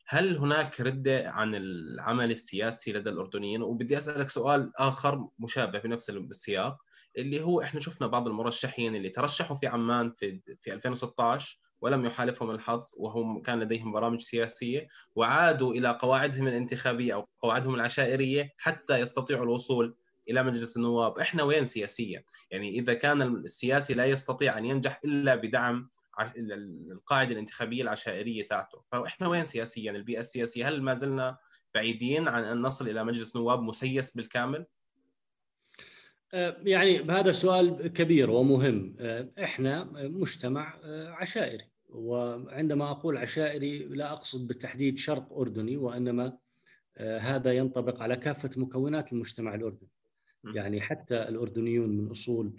هل 0.08 0.38
هناك 0.38 0.82
ردة 0.82 1.30
عن 1.30 1.56
العمل 1.56 2.32
السياسي 2.32 2.94
لدى 2.94 3.10
الأردنيين؟ 3.10 3.62
وبدي 3.62 3.98
أسألك 3.98 4.30
سؤال 4.30 4.72
آخر 4.76 5.28
مشابه 5.40 5.80
بنفس 5.80 6.10
السياق 6.10 6.78
اللي 7.18 7.42
هو 7.42 7.62
إحنا 7.62 7.80
شفنا 7.80 8.08
بعض 8.08 8.28
المرشحين 8.28 8.96
اللي 8.96 9.10
ترشحوا 9.10 9.56
في 9.56 9.68
عمان 9.68 10.14
في 10.18 10.42
في 10.62 10.74
2016 10.74 11.60
ولم 11.82 12.06
يحالفهم 12.06 12.52
الحظ 12.52 12.86
وهم 12.98 13.42
كان 13.42 13.60
لديهم 13.60 13.92
برامج 13.92 14.22
سياسية 14.22 14.88
وعادوا 15.16 15.74
إلى 15.74 15.98
قواعدهم 16.02 16.48
الانتخابية 16.48 17.14
أو 17.14 17.28
قواعدهم 17.42 17.76
العشائرية 17.76 18.52
حتى 18.58 19.00
يستطيعوا 19.00 19.44
الوصول 19.44 19.96
إلى 20.30 20.44
مجلس 20.44 20.78
النواب، 20.78 21.20
إحنا 21.20 21.44
وين 21.44 21.66
سياسيا؟ 21.66 22.24
يعني 22.52 22.70
إذا 22.80 22.94
كان 22.94 23.22
السياسي 23.22 23.94
لا 23.94 24.06
يستطيع 24.06 24.58
أن 24.58 24.66
ينجح 24.66 25.00
إلا 25.06 25.36
بدعم 25.36 25.90
القاعدة 26.92 27.32
الانتخابية 27.32 27.84
العشائرية 27.84 28.48
تاعته، 28.48 28.82
فإحنا 28.92 29.28
وين 29.28 29.46
سياسيا؟ 29.46 29.92
البيئة 29.92 30.20
السياسية 30.20 30.70
هل 30.70 30.82
ما 30.82 30.94
زلنا 30.94 31.38
بعيدين 31.76 32.28
عن 32.28 32.44
أن 32.44 32.62
نصل 32.62 32.90
إلى 32.90 33.04
مجلس 33.04 33.36
نواب 33.36 33.62
مسيس 33.62 34.16
بالكامل؟ 34.16 34.66
أه، 36.34 36.58
يعني 36.64 37.02
هذا 37.02 37.32
سؤال 37.32 37.88
كبير 37.88 38.32
ومهم 38.32 38.96
أه، 39.00 39.30
إحنا 39.44 39.84
مجتمع 39.94 40.80
أه، 40.84 41.10
عشائري 41.10 41.66
وعندما 41.90 42.92
أقول 42.92 43.18
عشائري 43.18 43.80
لا 43.80 44.12
أقصد 44.12 44.48
بالتحديد 44.48 44.98
شرق 44.98 45.34
أردني 45.34 45.78
وإنما 45.78 46.38
هذا 47.00 47.54
ينطبق 47.54 48.02
على 48.02 48.16
كافة 48.16 48.50
مكونات 48.58 49.14
المجتمع 49.14 49.56
الأردني 49.56 49.90
يعني 50.54 50.82
حتى 50.82 51.16
الأردنيون 51.16 51.90
من 51.90 52.10
أصول 52.10 52.54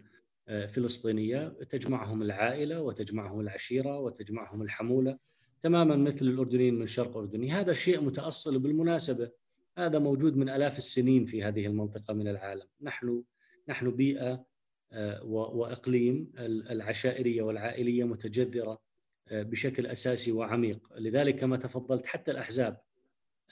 فلسطينية 0.46 1.48
تجمعهم 1.48 2.22
العائلة 2.22 2.82
وتجمعهم 2.82 3.40
العشيرة 3.40 3.98
وتجمعهم 3.98 4.62
الحمولة 4.62 5.18
تماما 5.60 5.96
مثل 5.96 6.26
الأردنيين 6.26 6.78
من 6.78 6.86
شرق 6.86 7.16
اردني 7.16 7.52
هذا 7.52 7.72
شيء 7.72 8.00
متأصل 8.00 8.58
بالمناسبة. 8.58 9.30
هذا 9.78 9.98
موجود 9.98 10.36
من 10.36 10.48
آلاف 10.48 10.78
السنين 10.78 11.24
في 11.24 11.42
هذه 11.42 11.66
المنطقة 11.66 12.14
من 12.14 12.28
العالم. 12.28 12.66
نحن 12.82 13.22
نحن 13.68 13.90
بيئة 13.90 14.44
آه، 14.92 15.24
وإقليم 15.24 16.32
العشائرية 16.70 17.42
والعائلية 17.42 18.04
متجذرة 18.04 18.80
آه، 19.28 19.42
بشكل 19.42 19.86
أساسي 19.86 20.32
وعميق، 20.32 20.92
لذلك 20.98 21.36
كما 21.36 21.56
تفضلت 21.56 22.06
حتى 22.06 22.30
الأحزاب 22.30 22.80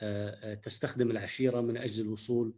آه، 0.03 0.55
تستخدم 0.55 1.11
العشيرة 1.11 1.61
من 1.61 1.77
أجل 1.77 2.05
الوصول 2.05 2.55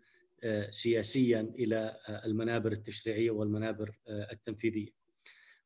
سياسيا 0.71 1.41
إلى 1.59 1.97
المنابر 2.25 2.73
التشريعية 2.73 3.31
والمنابر 3.31 3.91
التنفيذية. 4.09 4.91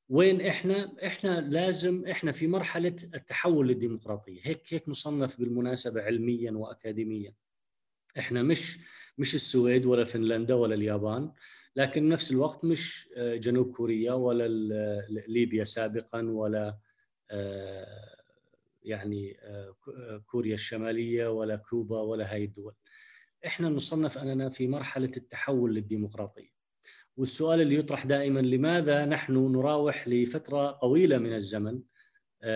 وين 0.09 0.41
إحنا؟ 0.41 0.97
إحنا 1.07 1.41
لازم 1.41 2.07
إحنا 2.07 2.33
في 2.33 2.47
مرحلة 2.47 2.97
التحول 3.15 3.69
للديمقراطية، 3.69 4.41
هيك 4.43 4.75
هيك 4.75 4.89
مصنف 4.89 5.41
بالمناسبة 5.41 6.03
علميا 6.03 6.53
واكاديميا. 6.53 7.35
إحنا 8.19 8.43
مش 8.43 8.79
مش 9.19 9.35
السويد 9.35 9.87
ولا 9.87 10.05
فنلندا 10.05 10.55
ولا 10.55 10.75
اليابان، 10.75 11.33
لكن 11.77 12.09
نفس 12.09 12.31
الوقت 12.31 12.65
مش 12.65 13.09
آه، 13.17 13.37
جنوب 13.37 13.73
كوريا 13.73 14.13
ولا 14.13 14.49
ليبيا 15.29 15.65
سابقا 15.65 16.23
ولا 16.23 16.79
آه، 17.31 18.17
يعني 18.83 19.37
آه، 19.41 19.75
كوريا 20.27 20.55
الشمالية 20.55 21.29
ولا 21.29 21.57
كوبا 21.57 22.01
ولا 22.01 22.33
هاي 22.33 22.45
الدول. 22.45 22.75
إحنا 23.47 23.69
نصنف 23.69 24.19
أننا 24.19 24.49
في 24.49 24.69
مرحلة 24.69 25.13
التحول 25.17 25.75
للديمقراطية. 25.75 26.51
والسؤال 27.17 27.61
اللي 27.61 27.75
يطرح 27.75 28.07
دائما 28.07 28.41
لماذا 28.41 29.05
نحن 29.05 29.53
نراوح 29.53 30.09
لفترة 30.09 30.71
طويلة 30.71 31.19
من 31.19 31.35
الزمن 31.35 31.83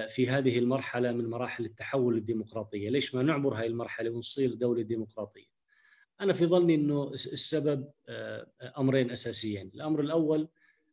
في 0.08 0.28
هذه 0.28 0.58
المرحلة 0.58 1.12
من 1.12 1.30
مراحل 1.30 1.64
التحول 1.64 2.14
للديمقراطية، 2.14 2.90
ليش 2.90 3.14
ما 3.14 3.22
نعبر 3.22 3.54
هاي 3.54 3.66
المرحلة 3.66 4.10
ونصير 4.10 4.54
دولة 4.54 4.82
ديمقراطية؟ 4.82 5.54
أنا 6.20 6.32
في 6.32 6.46
ظني 6.46 6.74
إنه 6.74 7.10
السبب 7.12 7.90
آه، 8.08 8.46
أمرين 8.78 9.10
أساسيين، 9.10 9.70
الأمر 9.74 10.00
الأول 10.00 10.48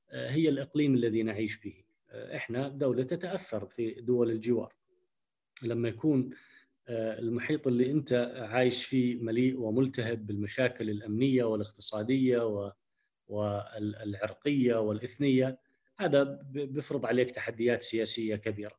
آه، 0.09 0.29
هي 0.29 0.49
الإقليم 0.49 0.95
الذي 0.95 1.23
نعيش 1.23 1.57
به. 1.57 1.83
آه، 2.09 2.35
إحنا 2.35 2.69
دولة 2.69 3.03
تتأثر 3.03 3.65
في 3.65 3.91
دول 3.91 4.31
الجوار. 4.31 4.73
لما 5.63 5.89
يكون 5.89 6.29
المحيط 6.91 7.67
اللي 7.67 7.91
انت 7.91 8.33
عايش 8.37 8.85
فيه 8.85 9.15
مليء 9.15 9.59
وملتهب 9.59 10.27
بالمشاكل 10.27 10.89
الأمنية 10.89 11.43
والاقتصادية 11.43 12.73
والعرقية 13.27 14.75
والإثنية 14.75 15.59
هذا 15.97 16.23
بيفرض 16.51 17.05
عليك 17.05 17.31
تحديات 17.31 17.83
سياسية 17.83 18.35
كبيرة. 18.35 18.75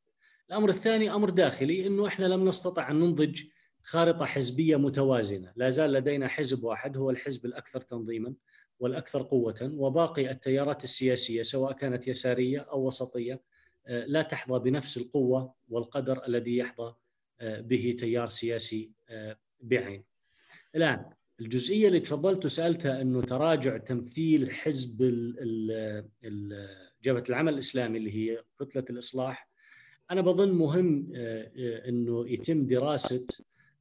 الأمر 0.50 0.68
الثاني 0.68 1.10
أمر 1.10 1.30
داخلي 1.30 1.86
إنه 1.86 2.06
إحنا 2.06 2.26
لم 2.26 2.48
نستطع 2.48 2.90
أن 2.90 3.00
ننضج 3.00 3.42
خارطة 3.82 4.24
حزبية 4.24 4.76
متوازنة، 4.76 5.52
لا 5.56 5.70
زال 5.70 5.92
لدينا 5.92 6.28
حزب 6.28 6.64
واحد 6.64 6.96
هو 6.96 7.10
الحزب 7.10 7.46
الأكثر 7.46 7.80
تنظيما 7.80 8.34
والأكثر 8.80 9.22
قوة، 9.22 9.72
وباقي 9.74 10.30
التيارات 10.30 10.84
السياسية 10.84 11.42
سواء 11.42 11.72
كانت 11.72 12.08
يسارية 12.08 12.60
أو 12.60 12.86
وسطية 12.86 13.40
آه، 13.86 14.04
لا 14.04 14.22
تحظى 14.22 14.58
بنفس 14.58 14.96
القوة 14.96 15.54
والقدر 15.68 16.26
الذي 16.26 16.56
يحظى 16.56 16.82
آه، 16.82 16.96
به 17.42 17.96
تيار 17.98 18.26
سياسي 18.26 18.92
آه، 19.08 19.38
بعين. 19.60 20.02
الآن 20.76 21.04
الجزئية 21.40 21.88
اللي 21.88 22.00
تفضلت 22.00 22.44
وسألتها 22.44 23.00
إنه 23.00 23.22
تراجع 23.22 23.76
تمثيل 23.76 24.50
حزب 24.50 25.02
جبهة 27.04 27.24
العمل 27.28 27.54
الإسلامي 27.54 27.98
اللي 27.98 28.12
هي 28.16 28.44
كتلة 28.60 28.84
الإصلاح. 28.90 29.48
أنا 30.10 30.20
بظن 30.20 30.52
مهم 30.52 31.06
إنه 31.88 32.28
يتم 32.28 32.66
دراسة 32.66 33.26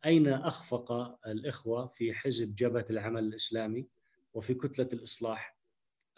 أين 0.05 0.27
أخفق 0.27 0.91
الإخوة 1.27 1.87
في 1.87 2.13
حزب 2.13 2.55
جبهة 2.55 2.85
العمل 2.89 3.23
الإسلامي 3.23 3.87
وفي 4.33 4.53
كتلة 4.53 4.87
الإصلاح. 4.93 5.57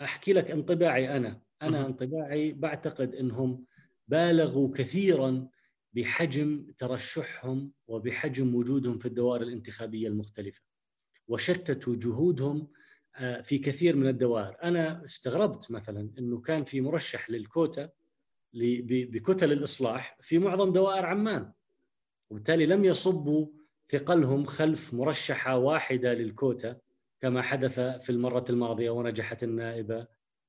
أحكي 0.02 0.34
لك 0.34 0.52
انطباعي 0.52 1.18
أنا. 1.18 1.42
أنا 1.62 1.86
انطباعي 1.86 2.54
بعتقد 2.54 3.16
أنهم 3.16 3.66
بالغوا 4.08 4.74
كثيرا 4.76 5.48
بحجم 5.94 6.72
ترشحهم 6.78 7.72
وبحجم 7.88 8.56
وجودهم 8.56 9.00
في 9.00 9.06
الدوائر 9.06 9.42
الانتخابية 9.42 10.08
المختلفة 10.08 10.62
وشتتوا 11.28 11.96
جهودهم 11.96 12.68
آه، 13.16 13.42
في 13.42 13.58
كثير 13.58 13.96
من 13.96 14.08
الدوائر. 14.08 14.58
أنا 14.64 15.06
استغربت 15.06 15.72
مثلا 15.72 16.10
أنه 16.20 16.42
كان 16.42 16.64
في 16.64 16.82
مرشح 16.82 17.30
للكوتا 17.30 17.90
بكتل 18.54 19.52
الإصلاح 19.52 20.18
في 20.22 20.40
معظم 20.40 20.74
دوائر 20.74 21.06
عمان 21.06 21.52
وبالتالي 22.30 22.66
لم 22.66 22.86
يصبوا 22.86 23.48
ثقلهم 23.88 24.46
خلف 24.46 24.94
مرشحة 24.94 25.58
واحدة 25.58 26.14
للكوتا 26.14 26.78
كما 27.22 27.42
حدث 27.42 27.80
في 27.80 28.10
المرة 28.10 28.46
الماضية 28.50 28.90
ونجحت 28.90 29.44
النائبة 29.44 30.08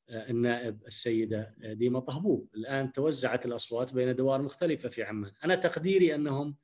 النائب 0.09 0.83
السيدة 0.87 1.55
ديما 1.59 2.01
طهبوب. 2.01 2.49
الآن 2.55 2.93
توزعت 2.93 3.47
الأصوات 3.47 3.95
بين 3.95 4.17
دوائر 4.17 4.43
مختلفة 4.43 4.89
في 4.89 5.03
عمان. 5.03 5.33
أنا 5.45 5.55
تقديري 5.55 6.15
أنهم 6.15 6.57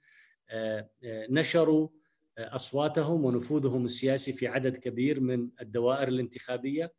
آه، 0.50 0.90
آه، 1.05 1.26
نشروا 1.31 1.88
أصواتهم 2.38 3.24
ونفوذهم 3.24 3.85
السياسي 3.85 4.33
في 4.33 4.46
عدد 4.46 4.76
كبير 4.76 5.20
من 5.20 5.50
الدوائر 5.61 6.09
الانتخابية 6.09 6.92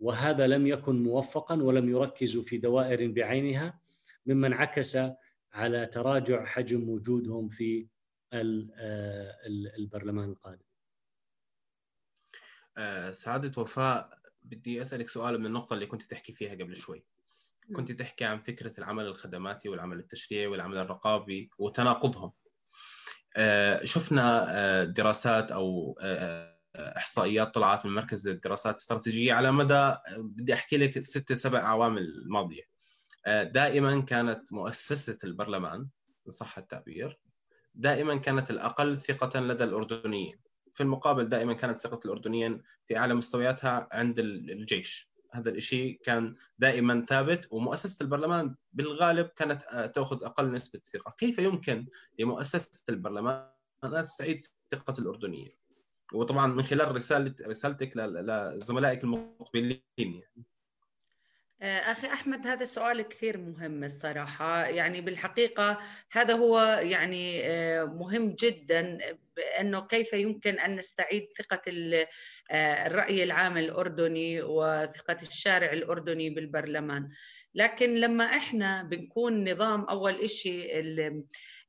وهذا 0.00 0.46
لم 0.46 0.66
يكن 0.66 1.02
موفقا 1.02 1.62
ولم 1.62 1.88
يركزوا 1.88 2.42
في 2.42 2.58
دوائر 2.58 3.12
بعينها 3.12 3.80
مما 4.26 4.46
انعكس 4.46 4.98
على 5.52 5.86
تراجع 5.86 6.44
حجم 6.44 6.88
وجودهم 6.88 7.48
في 7.48 7.86
آه، 8.32 9.36
البرلمان 9.78 10.30
القادم. 10.30 10.64
آه، 12.76 13.12
سعادة 13.12 13.62
وفاء 13.62 14.18
بدي 14.44 14.82
أسألك 14.82 15.08
سؤال 15.08 15.38
من 15.40 15.46
النقطة 15.46 15.74
اللي 15.74 15.86
كنت 15.86 16.02
تحكي 16.02 16.32
فيها 16.32 16.54
قبل 16.54 16.76
شوي. 16.76 17.04
نعم. 17.68 17.76
كنت 17.76 17.92
تحكي 17.92 18.24
عن 18.24 18.42
فكرة 18.42 18.72
العمل 18.78 19.06
الخدماتي 19.06 19.68
والعمل 19.68 19.98
التشريعي 19.98 20.46
والعمل 20.46 20.78
الرقابي 20.78 21.50
وتناقضهم. 21.58 22.32
آه، 23.36 23.84
شفنا 23.84 24.84
دراسات 24.84 25.50
أو 25.50 25.98
إحصائيات 26.76 27.54
طلعت 27.54 27.86
من 27.86 27.94
مركز 27.94 28.28
الدراسات 28.28 28.74
الاستراتيجية 28.74 29.32
على 29.32 29.52
مدى 29.52 29.94
بدي 30.18 30.54
أحكي 30.54 30.76
لك 30.76 30.98
ستة 30.98 31.34
سبع 31.34 31.58
أعوام 31.58 31.98
الماضية 31.98 32.62
دائما 33.26 34.00
كانت 34.00 34.52
مؤسسة 34.52 35.18
البرلمان 35.24 35.88
إن 36.26 36.32
صح 36.32 36.58
التعبير 36.58 37.18
دائما 37.74 38.16
كانت 38.16 38.50
الأقل 38.50 39.00
ثقة 39.00 39.40
لدى 39.40 39.64
الأردنيين. 39.64 40.43
في 40.74 40.82
المقابل 40.82 41.28
دائما 41.28 41.52
كانت 41.52 41.78
ثقة 41.78 42.00
الأردنيين 42.04 42.62
في 42.86 42.96
أعلى 42.96 43.14
مستوياتها 43.14 43.88
عند 43.92 44.18
الجيش. 44.18 45.14
هذا 45.32 45.50
الشيء 45.50 46.00
كان 46.04 46.34
دائما 46.58 47.06
ثابت 47.08 47.48
ومؤسسة 47.50 48.02
البرلمان 48.02 48.54
بالغالب 48.72 49.26
كانت 49.26 49.62
آه، 49.62 49.86
تأخذ 49.86 50.24
أقل 50.24 50.50
نسبة 50.50 50.80
ثقة. 50.92 51.14
كيف 51.18 51.38
يمكن 51.38 51.86
لمؤسسة 52.18 52.84
البرلمان 52.88 53.48
أن 53.84 54.02
تستعيد 54.02 54.42
ثقة 54.72 54.94
الأردنيين؟ 54.98 55.52
وطبعا 56.12 56.46
من 56.46 56.66
خلال 56.66 56.96
رسالة 56.96 57.34
رسالتك 57.46 57.96
لزملائك 57.96 59.04
المقبلين 59.04 59.82
يعني. 59.98 60.44
آه، 61.62 61.78
أخي 61.78 62.06
أحمد 62.06 62.46
هذا 62.46 62.64
سؤال 62.64 63.02
كثير 63.02 63.38
مهم 63.38 63.84
الصراحة. 63.84 64.66
يعني 64.66 65.00
بالحقيقة 65.00 65.78
هذا 66.12 66.34
هو 66.34 66.60
يعني 66.82 67.40
آه، 67.44 67.84
مهم 67.84 68.34
جدا 68.38 68.98
بأنه 69.36 69.86
كيف 69.86 70.12
يمكن 70.12 70.58
أن 70.58 70.76
نستعيد 70.76 71.28
ثقة 71.38 71.62
آه، 72.50 72.86
الرأي 72.86 73.24
العام 73.24 73.56
الأردني 73.56 74.42
وثقة 74.42 75.16
الشارع 75.22 75.72
الأردني 75.72 76.30
بالبرلمان. 76.30 77.10
لكن 77.54 77.94
لما 77.94 78.24
إحنا 78.24 78.82
بنكون 78.82 79.50
نظام 79.50 79.84
أول 79.84 80.14
إشي 80.14 80.80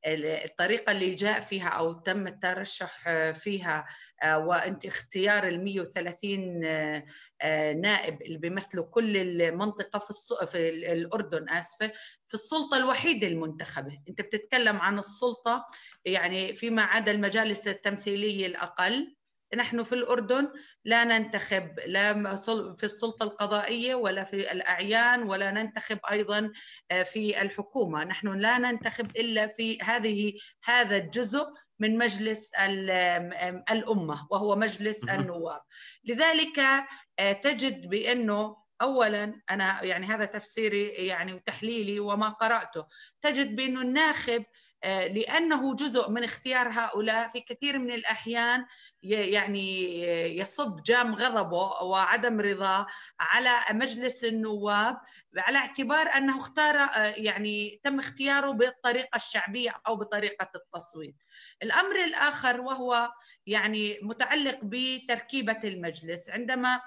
الطريقة 0.06 0.92
اللي 0.92 1.14
جاء 1.14 1.40
فيها 1.40 1.68
أو 1.68 1.92
تم 1.92 2.26
الترشح 2.26 3.10
فيها 3.32 3.86
آه، 4.22 4.38
وأنت 4.38 4.86
اختيار 4.86 5.48
ال 5.48 5.64
130 5.64 6.64
آه، 6.64 7.04
آه، 7.40 7.72
نائب 7.72 8.22
اللي 8.22 8.38
بيمثلوا 8.38 8.84
كل 8.84 9.16
المنطقة 9.16 9.98
في 9.98 10.12
في 10.46 10.68
الأردن 10.92 11.48
آسفة 11.48 11.92
في 12.28 12.34
السلطة 12.34 12.76
الوحيدة 12.76 13.28
المنتخبة. 13.28 13.98
أنت 14.08 14.20
بتتكلم 14.20 14.76
عن 14.76 14.98
السلطة 14.98 15.66
يعني 16.04 16.54
فيما 16.54 16.82
عدا 16.82 17.12
المجالس 17.12 17.68
التمثيلية 17.68 18.46
الأقل. 18.46 19.15
نحن 19.56 19.82
في 19.82 19.94
الأردن 19.94 20.48
لا 20.84 21.04
ننتخب 21.04 21.80
لا 21.86 22.36
في 22.76 22.84
السلطة 22.84 23.24
القضائية 23.24 23.94
ولا 23.94 24.24
في 24.24 24.52
الأعيان 24.52 25.22
ولا 25.22 25.50
ننتخب 25.50 25.98
أيضا 26.10 26.52
في 27.04 27.42
الحكومة. 27.42 28.04
نحن 28.04 28.38
لا 28.38 28.58
ننتخب 28.58 29.16
إلا 29.16 29.46
في 29.46 29.78
هذه 29.82 30.32
هذا 30.64 30.96
الجزء 30.96 31.46
من 31.78 31.98
مجلس 31.98 32.50
الأمة 33.70 34.26
وهو 34.30 34.56
مجلس 34.56 35.04
النواب. 35.04 35.60
لذلك 36.04 36.58
آه، 37.18 37.32
تجد 37.32 37.86
بأنه 37.88 38.56
اولا 38.82 39.40
أنا 39.50 39.84
يعني 39.84 40.06
هذا 40.06 40.24
تفسيري 40.24 40.88
يعني 40.88 41.34
وتحليلي 41.34 42.00
وما 42.00 42.28
قرأته 42.28 42.86
تجد 43.22 43.56
بأنه 43.56 43.82
الناخب 43.82 44.44
آه، 44.44 44.75
لأنه 44.84 45.74
جزء 45.74 46.10
من 46.10 46.24
اختيار 46.24 46.68
هؤلاء. 46.68 47.28
في 47.28 47.40
كثير 47.40 47.78
من 47.78 47.90
الأحيان 47.90 48.66
يعني 49.02 50.00
يصب 50.38 50.82
جام 50.82 51.14
غضبه 51.14 51.82
وعدم 51.82 52.40
رضاه 52.40 52.86
على 53.20 53.50
مجلس 53.70 54.24
النواب 54.24 54.96
على 55.38 55.58
اعتبار 55.58 56.06
أنه 56.16 56.38
اختار 56.38 56.76
آه، 56.76 57.14
يعني 57.16 57.80
تم 57.82 57.98
اختياره 57.98 58.50
بالطريقة 58.50 59.16
الشعبية 59.16 59.80
أو 59.88 59.96
بطريقة 59.96 60.48
التصويت. 60.54 61.16
الأمر 61.62 62.04
الآخر 62.04 62.60
وهو 62.60 63.12
يعني 63.46 63.98
متعلق 64.02 64.58
بتركيبة 64.62 65.60
المجلس. 65.64 66.30
عندما 66.30 66.80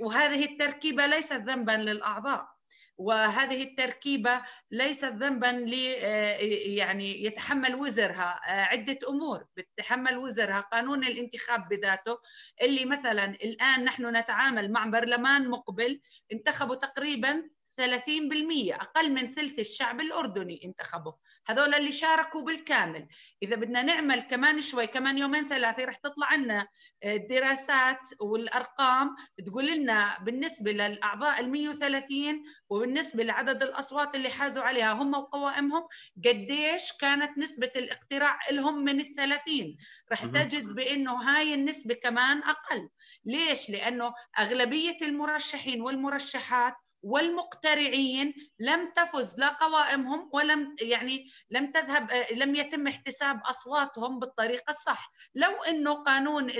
وهذه 0.00 0.44
التركيبة 0.44 1.06
ليست 1.06 1.32
ذنبا 1.32 1.72
للأعضاء. 1.72 2.59
وهذه 3.00 3.62
التركيبة 3.62 4.42
ليست 4.70 5.04
ذنبا 5.04 5.46
ل 5.46 5.74
آه، 6.02 6.36
يعني 6.66 7.24
يتحمل 7.24 7.74
وزرها. 7.74 8.40
آه، 8.46 8.64
عدة 8.64 8.98
أمور 9.08 9.46
بتحمل 9.56 10.18
وزرها. 10.18 10.60
قانون 10.60 11.04
الانتخاب 11.04 11.68
بذاته 11.68 12.18
اللي 12.62 12.84
مثلا 12.84 13.24
الآن 13.24 13.84
نحن 13.84 14.16
نتعامل 14.16 14.72
مع 14.72 14.86
برلمان 14.86 15.48
مقبل 15.48 16.00
انتخبوا 16.32 16.74
تقريبا 16.74 17.50
30% 17.80 18.74
أقل 18.74 19.12
من 19.12 19.26
ثلث 19.26 19.58
الشعب 19.58 20.00
الأردني 20.00 20.60
انتخبوا 20.64 21.12
هذول 21.46 21.74
اللي 21.74 21.92
شاركوا 21.92 22.42
بالكامل. 22.42 23.08
إذا 23.42 23.56
بدنا 23.56 23.82
نعمل 23.82 24.20
كمان 24.20 24.60
شوي 24.60 24.86
كمان 24.86 25.18
يومين 25.18 25.48
ثلاثة 25.48 25.84
رح 25.84 25.96
تطلع 25.96 26.34
لنا 26.34 26.68
الدراسات 27.04 27.98
والأرقام. 28.20 29.16
تقول 29.46 29.66
لنا 29.66 30.18
بالنسبة 30.24 30.72
للأعضاء 30.72 31.40
ال 31.40 31.50
130 31.50 32.42
وبالنسبة 32.70 33.24
لعدد 33.24 33.62
الأصوات 33.62 34.14
اللي 34.14 34.30
حازوا 34.30 34.62
عليها 34.62 34.92
هم 34.92 35.14
وقوائمهم 35.14 35.88
قديش 36.24 36.92
كانت 37.00 37.38
نسبة 37.38 37.70
الاقتراع 37.76 38.38
لهم 38.50 38.84
من 38.84 39.00
الثلاثين؟ 39.00 39.76
رح 40.12 40.24
تجد 40.24 40.64
بأنه 40.64 41.12
هاي 41.12 41.54
النسبة 41.54 41.94
كمان 41.94 42.38
أقل. 42.38 42.88
ليش؟ 43.24 43.70
لأنه 43.70 44.14
أغلبية 44.38 44.96
المرشحين 45.02 45.82
والمرشحات 45.82 46.74
والمقترعين 47.02 48.34
لم 48.58 48.92
تفز 48.96 49.40
لا 49.40 49.48
قوائمهم 49.48 50.30
ولم 50.32 50.76
يعني 50.80 51.26
لم 51.50 51.72
تذهب 51.72 52.10
لم 52.36 52.54
يتم 52.54 52.86
احتساب 52.86 53.40
أصواتهم 53.44 54.18
بالطريقة 54.18 54.70
الصح. 54.70 55.10
لو 55.34 55.50
انه 55.62 55.94
قانون 55.94 56.50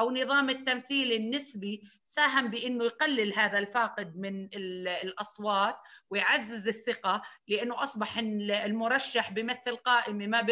أو 0.00 0.10
نظام 0.10 0.50
التمثيل 0.50 1.12
النسبي 1.12 1.82
ساهم 2.04 2.48
بإنه 2.48 2.84
يقلل 2.84 3.34
هذا 3.38 3.58
الفاقد 3.58 4.16
من 4.16 4.48
الأصوات 4.54 5.76
ويعزز 6.10 6.68
الثقة 6.68 7.22
لأنه 7.48 7.82
أصبح 7.82 8.18
المرشح 8.18 9.30
بيمثل 9.30 9.76
قائمه 9.76 10.26
ما 10.26 10.46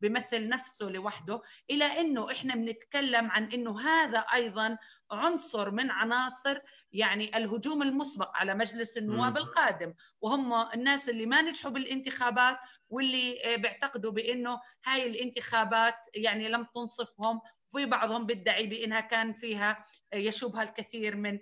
بيمثل 0.00 0.48
نفسه 0.48 0.86
لوحده 0.86 1.40
إلى 1.70 1.84
إنه 1.84 2.30
إحنا 2.30 2.54
بنتكلم 2.54 3.30
عن 3.30 3.52
إنه 3.52 3.80
هذا 3.80 4.18
أيضا 4.18 4.78
عنصر 5.10 5.70
من 5.70 5.90
عناصر 5.90 6.58
يعني 6.92 7.36
الهجوم 7.36 7.82
المسبق 7.82 8.30
على 8.36 8.49
مجلس 8.54 8.98
النواب 8.98 9.36
القادم. 9.36 9.94
وهم 10.20 10.70
الناس 10.74 11.08
اللي 11.08 11.26
ما 11.26 11.42
نجحوا 11.42 11.70
بالانتخابات 11.70 12.58
واللي 12.88 13.56
بيعتقدوا 13.58 14.12
بإنه 14.12 14.60
هاي 14.84 15.06
الانتخابات 15.06 15.96
يعني 16.14 16.48
لم 16.48 16.66
تنصفهم. 16.74 17.40
في 17.76 17.86
بعضهم 17.86 18.26
بيدعي 18.26 18.66
بإنها 18.66 19.00
كان 19.00 19.32
فيها 19.32 19.84
يشوبها 20.14 20.62
الكثير 20.62 21.16
من 21.16 21.38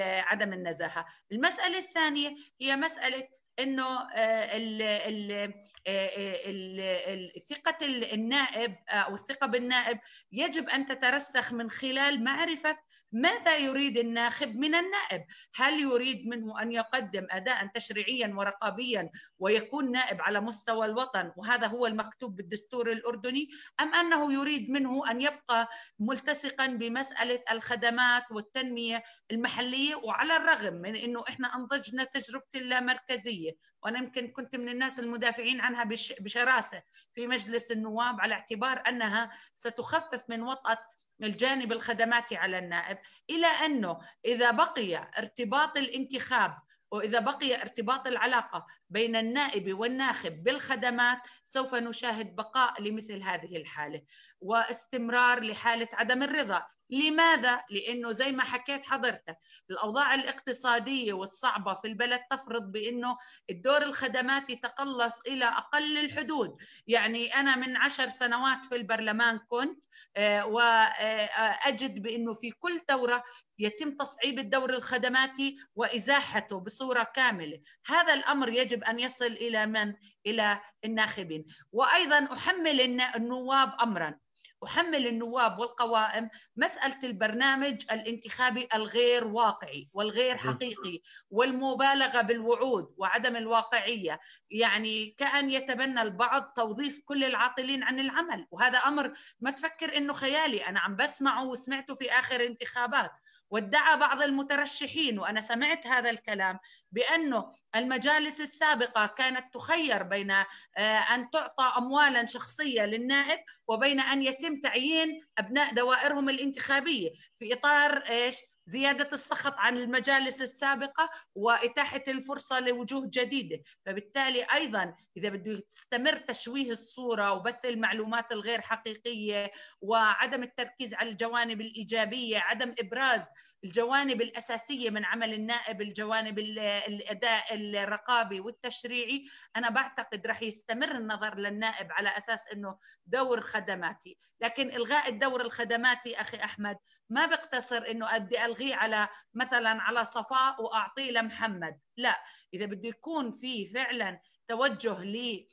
عدم 0.00 0.52
النزاهة. 0.52 1.06
المسألة 1.32 1.78
الثانية 1.78 2.36
هي 2.60 2.76
مسألة 2.76 3.28
إنه 3.58 3.84
آه، 4.14 5.52
آه، 5.86 7.30
ثقة 7.50 7.86
النائب 8.12 8.76
أو 8.88 9.14
الثقة 9.14 9.46
بالنائب 9.46 9.98
يجب 10.32 10.68
أن 10.68 10.84
تترسخ 10.84 11.52
من 11.52 11.70
خلال 11.70 12.24
معرفة 12.24 12.78
ماذا 13.12 13.56
يريد 13.56 13.98
الناخب 13.98 14.56
من 14.56 14.74
النائب؟ 14.74 15.24
هل 15.54 15.80
يريد 15.80 16.26
منه 16.26 16.62
أن 16.62 16.72
يقدم 16.72 17.26
أداء 17.30 17.66
تشريعيا 17.66 18.34
ورقابيا 18.36 19.10
ويكون 19.38 19.92
نائب 19.92 20.22
على 20.22 20.40
مستوى 20.40 20.86
الوطن 20.86 21.32
وهذا 21.36 21.66
هو 21.66 21.86
المكتوب 21.86 22.36
بالدستور 22.36 22.92
الأردني 22.92 23.48
أم 23.80 23.94
أنه 23.94 24.32
يريد 24.32 24.70
منه 24.70 25.10
أن 25.10 25.20
يبقى 25.20 25.68
ملتصقا 25.98 26.66
بمسألة 26.66 27.42
الخدمات 27.50 28.24
والتنمية 28.30 29.02
المحلية 29.30 29.94
وعلى 29.94 30.36
الرغم 30.36 30.74
من 30.74 30.96
أنه 30.96 31.24
إحنا 31.28 31.54
أنضجنا 31.54 32.04
تجربة 32.04 32.46
اللامركزية؟ 32.54 33.52
وأنا 33.82 33.98
يمكن 33.98 34.28
كنت 34.28 34.56
من 34.56 34.68
الناس 34.68 35.00
المدافعين 35.00 35.60
عنها 35.60 35.84
بشراسة 36.20 36.82
في 37.14 37.26
مجلس 37.26 37.72
النواب 37.72 38.20
على 38.20 38.34
اعتبار 38.34 38.82
أنها 38.88 39.30
ستخفف 39.54 40.22
من 40.28 40.42
وطأة 40.42 40.78
الجانب 41.22 41.72
الخدماتي 41.72 42.36
على 42.36 42.58
النائب 42.58 42.98
إلى 43.30 43.46
أنه 43.46 43.98
إذا 44.24 44.50
بقي 44.50 45.10
ارتباط 45.18 45.76
الانتخاب 45.76 46.58
وإذا 46.90 47.18
بقي 47.18 47.62
ارتباط 47.62 48.06
العلاقة 48.06 48.66
بين 48.90 49.16
النائب 49.16 49.78
والناخب 49.78 50.42
بالخدمات 50.42 51.18
سوف 51.44 51.74
نشاهد 51.74 52.36
بقاء 52.36 52.82
لمثل 52.82 53.22
هذه 53.22 53.56
الحالة 53.56 54.02
واستمرار 54.40 55.42
لحالة 55.42 55.88
عدم 55.92 56.22
الرضا. 56.22 56.66
لماذا؟ 56.90 57.64
لأنه 57.70 58.12
زي 58.12 58.32
ما 58.32 58.42
حكيت 58.42 58.84
حضرتك 58.84 59.38
الأوضاع 59.70 60.14
الاقتصادية 60.14 61.12
والصعبة 61.12 61.74
في 61.74 61.88
البلد 61.88 62.20
تفرض 62.30 62.62
بأنه 62.62 63.16
الدور 63.50 63.82
الخدماتي 63.82 64.56
تقلص 64.56 65.20
إلى 65.20 65.44
أقل 65.44 65.98
الحدود. 65.98 66.56
يعني 66.86 67.34
أنا 67.34 67.56
من 67.56 67.76
عشر 67.76 68.08
سنوات 68.08 68.64
في 68.64 68.74
البرلمان 68.74 69.38
كنت 69.48 69.84
آه، 70.16 70.46
وأجد 70.46 72.02
بأنه 72.02 72.34
في 72.34 72.50
كل 72.50 72.80
دورة 72.88 73.24
يتم 73.58 73.96
تصعيب 73.96 74.38
الدور 74.38 74.74
الخدماتي 74.74 75.56
وإزاحته 75.74 76.60
بصورة 76.60 77.02
كاملة، 77.02 77.60
هذا 77.86 78.14
الأمر 78.14 78.48
يجب 78.48 78.75
أن 78.84 78.98
يصل 78.98 79.26
إلى 79.26 79.66
من؟ 79.66 79.94
إلى 80.26 80.60
الناخبين، 80.84 81.46
وأيضا 81.72 82.28
أحمل 82.32 82.80
النواب 83.16 83.72
امرا، 83.80 84.18
أحمل 84.64 85.06
النواب 85.06 85.58
والقوائم 85.58 86.30
مسألة 86.56 86.98
البرنامج 87.04 87.82
الانتخابي 87.92 88.68
الغير 88.74 89.26
واقعي 89.26 89.88
والغير 89.92 90.36
حقيقي 90.36 91.00
والمبالغة 91.30 92.20
بالوعود 92.20 92.94
وعدم 92.96 93.36
الواقعية. 93.36 94.20
يعني 94.50 95.14
كأن 95.18 95.50
يتبنى 95.50 96.02
البعض 96.02 96.42
توظيف 96.42 97.00
كل 97.04 97.24
العاطلين 97.24 97.82
عن 97.82 98.00
العمل. 98.00 98.46
وهذا 98.50 98.78
أمر 98.78 99.12
ما 99.40 99.50
تفكر 99.50 99.96
إنه 99.96 100.12
خيالي. 100.12 100.66
أنا 100.66 100.80
عم 100.80 100.96
بسمعه 100.96 101.44
وسمعته 101.46 101.94
في 101.94 102.10
آخر 102.10 102.46
انتخابات. 102.46 103.10
وادعى 103.50 103.96
بعض 103.96 104.22
المترشحين 104.22 105.18
وأنا 105.18 105.40
سمعت 105.40 105.86
هذا 105.86 106.10
الكلام 106.10 106.58
بأنه 106.92 107.52
المجالس 107.76 108.40
السابقة 108.40 109.06
كانت 109.06 109.54
تخير 109.54 110.02
بين 110.02 110.30
آه، 110.30 110.44
أن 110.78 111.30
تعطى 111.30 111.72
اموالا 111.78 112.26
شخصية 112.26 112.86
للنائب 112.86 113.38
وبين 113.68 114.00
أن 114.00 114.22
يتم 114.22 114.60
تعيين 114.60 115.20
أبناء 115.38 115.74
دوائرهم 115.74 116.28
الانتخابية 116.28 117.10
في 117.36 117.52
إطار 117.52 117.96
إيش؟ 117.96 118.36
زيادة 118.68 119.08
السخط 119.12 119.54
عن 119.58 119.78
المجالس 119.78 120.42
السابقة 120.42 121.10
وإتاحة 121.34 122.02
الفرصة 122.08 122.60
لوجوه 122.60 123.10
جديدة. 123.12 123.62
فبالتالي 123.86 124.42
أيضا 124.54 124.94
إذا 125.16 125.28
بده 125.28 125.62
يستمر 125.70 126.16
تشويه 126.16 126.70
الصورة 126.70 127.32
وبث 127.32 127.64
المعلومات 127.64 128.32
الغير 128.32 128.60
حقيقية 128.60 129.50
وعدم 129.80 130.42
التركيز 130.42 130.94
على 130.94 131.10
الجوانب 131.10 131.60
الإيجابية 131.60 132.38
عدم 132.38 132.74
إبراز 132.80 133.28
الجوانب 133.66 134.22
الأساسية 134.22 134.90
من 134.90 135.04
عمل 135.04 135.34
النائب 135.34 135.80
الجوانب 135.80 136.38
الأداء 136.38 137.54
الرقابي 137.54 138.40
والتشريعي 138.40 139.24
أنا 139.56 139.70
بعتقد 139.70 140.26
رح 140.26 140.42
يستمر 140.42 140.90
النظر 140.90 141.38
للنائب 141.38 141.92
على 141.92 142.16
أساس 142.16 142.40
أنه 142.52 142.78
دور 143.06 143.40
خدماتي. 143.40 144.18
لكن 144.40 144.68
إلغاء 144.70 145.08
الدور 145.08 145.40
الخدماتي 145.40 146.20
أخي 146.20 146.36
أحمد 146.36 146.76
ما 147.10 147.26
بقتصر 147.26 147.90
أنه 147.90 148.16
أدي 148.16 148.44
ألغيه 148.44 148.74
على 148.74 149.08
مثلا 149.34 149.82
على 149.82 150.04
صفاء 150.04 150.62
وأعطيه 150.62 151.10
لمحمد. 151.10 151.78
لا 151.96 152.22
إذا 152.54 152.66
بده 152.66 152.88
يكون 152.88 153.30
في 153.30 153.66
فعلا 153.66 154.20
توجه 154.48 155.04
ل 155.04 155.46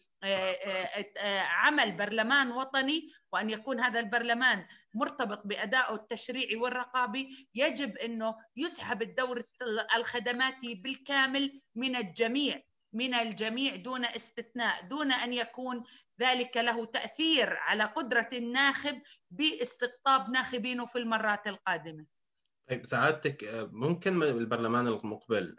عمل 1.43 1.91
برلمان 1.91 2.51
وطني 2.51 3.09
وأن 3.31 3.49
يكون 3.49 3.79
هذا 3.79 3.99
البرلمان 3.99 4.67
مرتبط 4.93 5.47
بادائه 5.47 5.95
التشريعي 5.95 6.55
والرقابي 6.55 7.49
يجب 7.55 7.97
إنه 7.97 8.35
يسحب 8.55 9.01
الدور 9.01 9.43
الخدماتي 9.95 10.75
بالكامل 10.75 11.61
من 11.75 11.95
الجميع 11.95 12.61
من 12.93 13.13
الجميع 13.13 13.75
دون 13.75 14.05
استثناء 14.05 14.87
دون 14.87 15.11
أن 15.11 15.33
يكون 15.33 15.83
ذلك 16.21 16.57
له 16.57 16.85
تأثير 16.85 17.57
على 17.57 17.83
قدرة 17.83 18.29
الناخب 18.33 19.01
باستقطاب 19.31 20.29
ناخبينه 20.29 20.85
في 20.85 20.99
المرات 20.99 21.47
القادمة. 21.47 22.05
طيب 22.69 22.85
سعادتك 22.85 23.67
ممكن 23.71 24.23
البرلمان 24.23 24.87
المقبل 24.87 25.55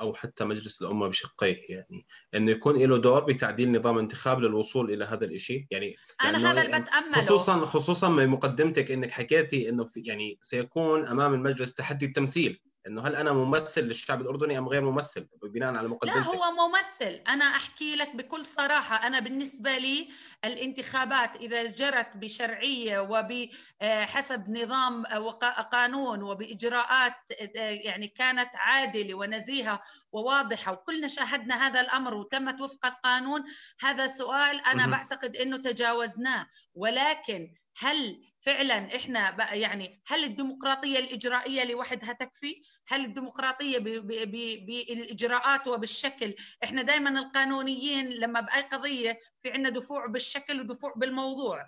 أو 0.00 0.14
حتى 0.14 0.44
مجلس 0.44 0.82
الأمة 0.82 1.08
بشقيه 1.08 1.62
يعني 1.68 2.06
إنه 2.34 2.50
يكون 2.50 2.76
له 2.76 2.98
دور 2.98 3.24
بتعديل 3.24 3.72
نظام 3.72 3.98
انتخاب 3.98 4.40
للوصول 4.40 4.92
إلى 4.92 5.04
هذا 5.04 5.24
الشيء 5.24 5.66
يعني 5.70 5.96
أنا 6.24 6.52
هذا 6.52 6.62
اللي 6.62 6.80
بتامله 6.80 7.12
خصوصا 7.12 7.64
خصوصا 7.64 8.08
من 8.08 8.28
مقدمتك 8.28 8.90
إنك 8.90 9.10
حكيتي 9.10 9.68
إنه 9.68 9.86
يعني 9.96 10.38
سيكون 10.40 11.06
أمام 11.06 11.34
المجلس 11.34 11.74
تحدي 11.74 12.06
التمثيل. 12.06 12.60
إنه 12.86 13.02
هل 13.02 13.16
أنا 13.16 13.32
ممثل 13.32 13.80
للشعب 13.80 14.20
الأردني 14.20 14.58
أم 14.58 14.68
غير 14.68 14.84
ممثل؟ 14.84 15.28
بناء 15.42 15.74
على 15.74 15.88
مقدمتك. 15.88 16.16
لا 16.16 16.22
هو 16.22 16.68
ممثل. 16.68 17.22
أنا 17.28 17.44
أحكي 17.44 17.96
لك 17.96 18.16
بكل 18.16 18.44
صراحة. 18.44 19.06
أنا 19.06 19.20
بالنسبة 19.20 19.78
لي 19.78 20.08
الانتخابات 20.44 21.36
إذا 21.36 21.66
جرت 21.66 22.16
بشرعية 22.16 22.98
وبحسب 23.00 24.50
نظام 24.50 25.04
وقانون 25.16 26.22
وبإجراءات 26.22 27.14
يعني 27.58 28.08
كانت 28.08 28.50
عادلة 28.54 29.14
ونزيهة 29.14 29.82
وواضحة 30.12 30.72
وكلنا 30.72 31.08
شاهدنا 31.08 31.66
هذا 31.66 31.80
الأمر 31.80 32.14
وتمت 32.14 32.60
وفق 32.60 32.86
القانون 32.86 33.44
هذا 33.80 34.06
سؤال 34.06 34.60
أنا 34.66 34.86
بعتقد 34.86 35.36
إنه 35.36 35.56
تجاوزناه. 35.56 36.46
ولكن 36.74 37.54
هل 37.78 38.20
فعلا 38.46 38.96
إحنا 38.96 39.30
بقى 39.30 39.60
يعني 39.60 40.02
هل 40.06 40.24
الديمقراطية 40.24 40.98
الإجرائية 40.98 41.64
لوحدها 41.64 42.12
تكفي؟ 42.12 42.62
هل 42.88 43.04
الديمقراطية 43.04 43.78
بالإجراءات 43.78 45.68
وبالشكل؟ 45.68 46.34
إحنا 46.64 46.82
دائما 46.82 47.10
القانونيين 47.20 48.10
لما 48.10 48.40
بأي 48.40 48.62
قضية 48.62 49.20
في 49.42 49.50
عندنا 49.50 49.68
دفوع 49.68 50.06
بالشكل 50.06 50.60
ودفوع 50.60 50.92
بالموضوع، 50.96 51.66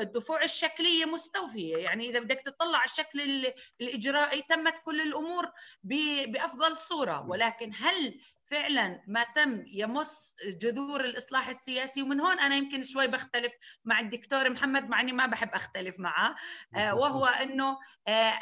الدفوع 0.00 0.44
الشكلية 0.44 1.04
مستوفية، 1.04 1.76
يعني 1.76 2.10
إذا 2.10 2.18
بدك 2.20 2.42
تطلع 2.46 2.84
الشكل 2.84 3.46
الإجرائي 3.80 4.42
تمت 4.42 4.78
كل 4.84 5.00
الأمور 5.00 5.52
بأفضل 5.82 6.76
صورة، 6.76 7.26
ولكن 7.28 7.72
هل 7.74 8.20
فعلا 8.50 9.02
ما 9.06 9.24
تم 9.34 9.64
يمس 9.66 10.34
جذور 10.46 11.04
الإصلاح 11.04 11.48
السياسي 11.48 12.02
ومن 12.02 12.20
هون 12.20 12.38
أنا 12.38 12.56
يمكن 12.56 12.82
شوي 12.82 13.06
بختلف 13.06 13.52
مع 13.84 14.00
الدكتور 14.00 14.50
محمد 14.50 14.88
مع 14.88 15.00
إني 15.00 15.12
ما 15.12 15.26
بحب 15.26 15.48
أختلف 15.54 15.98
معه. 15.98 16.36
وهو 16.74 17.26
إنه 17.26 17.78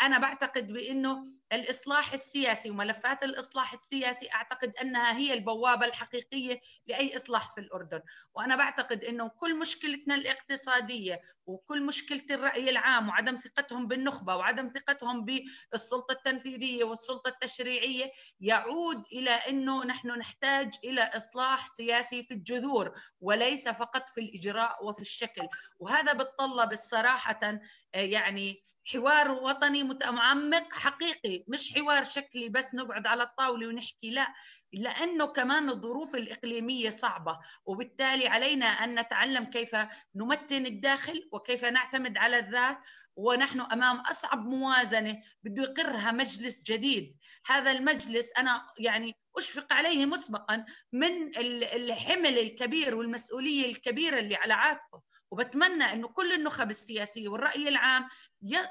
أنا 0.02 0.18
بعتقد 0.18 0.66
بإنه 0.66 1.22
الإصلاح 1.52 2.12
السياسي 2.12 2.70
وملفات 2.70 3.22
الإصلاح 3.22 3.72
السياسي 3.72 4.28
أعتقد 4.34 4.72
أنها 4.76 5.16
هي 5.16 5.34
البوابة 5.34 5.86
الحقيقية 5.86 6.60
لأي 6.86 7.16
إصلاح 7.16 7.54
في 7.54 7.60
الأردن. 7.60 8.00
وأنا 8.34 8.56
بعتقد 8.56 9.04
إنه 9.04 9.28
كل 9.28 9.58
مشكلتنا 9.58 10.14
الاقتصادية 10.14 11.20
وكل 11.46 11.82
مشكلة 11.82 12.22
الرأي 12.30 12.70
العام 12.70 13.08
وعدم 13.08 13.36
ثقتهم 13.36 13.86
بالنخبة 13.88 14.36
وعدم 14.36 14.68
ثقتهم 14.68 15.24
بالسلطة 15.24 16.12
التنفيذية 16.12 16.84
والسلطة 16.84 17.28
التشريعية 17.28 18.10
يعود 18.40 19.04
إلى 19.12 19.30
إنه 19.30 19.84
نحن 19.84 20.08
نحتاج 20.08 20.74
إلى 20.84 21.02
إصلاح 21.02 21.68
سياسي 21.68 22.22
في 22.22 22.34
الجذور 22.34 22.94
وليس 23.20 23.68
فقط 23.68 24.08
في 24.08 24.20
الإجراء 24.20 24.86
وفي 24.86 25.02
الشكل. 25.02 25.48
وهذا 25.78 26.12
بتطلب 26.12 26.74
صراحة 26.74 27.60
يعني 27.94 28.62
حوار 28.84 29.30
وطني 29.30 29.82
متعمق 29.82 30.72
حقيقي 30.72 31.44
مش 31.48 31.74
حوار 31.74 32.04
شكلي 32.04 32.48
بس 32.48 32.74
نقعد 32.74 33.06
على 33.06 33.22
الطاولة 33.22 33.66
ونحكي 33.66 34.10
لا 34.10 34.34
لأنه 34.72 35.26
كمان 35.26 35.70
الظروف 35.70 36.14
الإقليمية 36.14 36.90
صعبة 36.90 37.38
وبالتالي 37.66 38.28
علينا 38.28 38.66
أن 38.66 38.98
نتعلم 39.00 39.44
كيف 39.44 39.76
نمتن 40.14 40.66
الداخل 40.66 41.28
وكيف 41.32 41.64
نعتمد 41.64 42.18
على 42.18 42.38
الذات 42.38 42.78
ونحن 43.16 43.60
أمام 43.60 44.00
أصعب 44.00 44.46
موازنة 44.46 45.20
بده 45.42 45.62
يقرها 45.62 46.12
مجلس 46.12 46.62
جديد. 46.62 47.16
هذا 47.46 47.70
المجلس 47.70 48.32
أنا 48.38 48.66
يعني 48.78 49.16
أشفق 49.36 49.72
عليه 49.72 50.06
مسبقا 50.06 50.64
من 50.92 51.38
الحمل 51.74 52.38
الكبير 52.38 52.94
والمسؤولية 52.94 53.66
الكبيرة 53.66 54.18
اللي 54.18 54.34
على 54.34 54.54
عاتقه 54.54 55.02
وبتمنى 55.30 55.84
إنه 55.92 56.08
كل 56.08 56.32
النخب 56.32 56.70
السياسية 56.70 57.28
والرأي 57.28 57.68
العام 57.68 58.08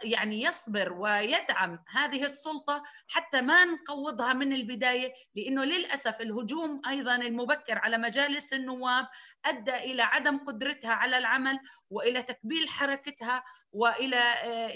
يعني 0.03 0.41
يصبر 0.41 0.93
ويدعم 0.93 1.79
هذه 1.87 2.23
السلطة 2.23 2.83
حتى 3.07 3.41
ما 3.41 3.65
نقوضها 3.65 4.33
من 4.33 4.53
البداية 4.53 5.13
لأنه 5.35 5.63
للأسف 5.63 6.21
الهجوم 6.21 6.81
أيضا 6.87 7.15
المبكر 7.15 7.77
على 7.77 7.97
مجالس 7.97 8.53
النواب 8.53 9.07
أدى 9.45 9.75
إلى 9.75 10.01
عدم 10.03 10.37
قدرتها 10.37 10.93
على 10.93 11.17
العمل 11.17 11.59
وإلى 11.89 12.23
تكبيل 12.23 12.69
حركتها 12.69 13.43
وإلى 13.71 14.23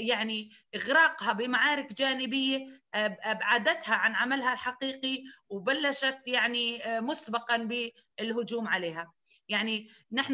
يعني 0.08 0.50
إغراقها 0.76 1.34
بمعارك 1.34 1.94
جانبية 1.94 2.66
أبعدتها 2.94 3.96
عن 3.96 4.16
عملها 4.16 4.54
الحقيقي 4.54 5.24
وبلشت 5.50 6.22
يعني 6.28 6.82
مسبقا 6.88 7.58
بالهجوم 8.20 8.68
عليها. 8.68 9.14
يعني 9.50 9.90
نحن 10.12 10.34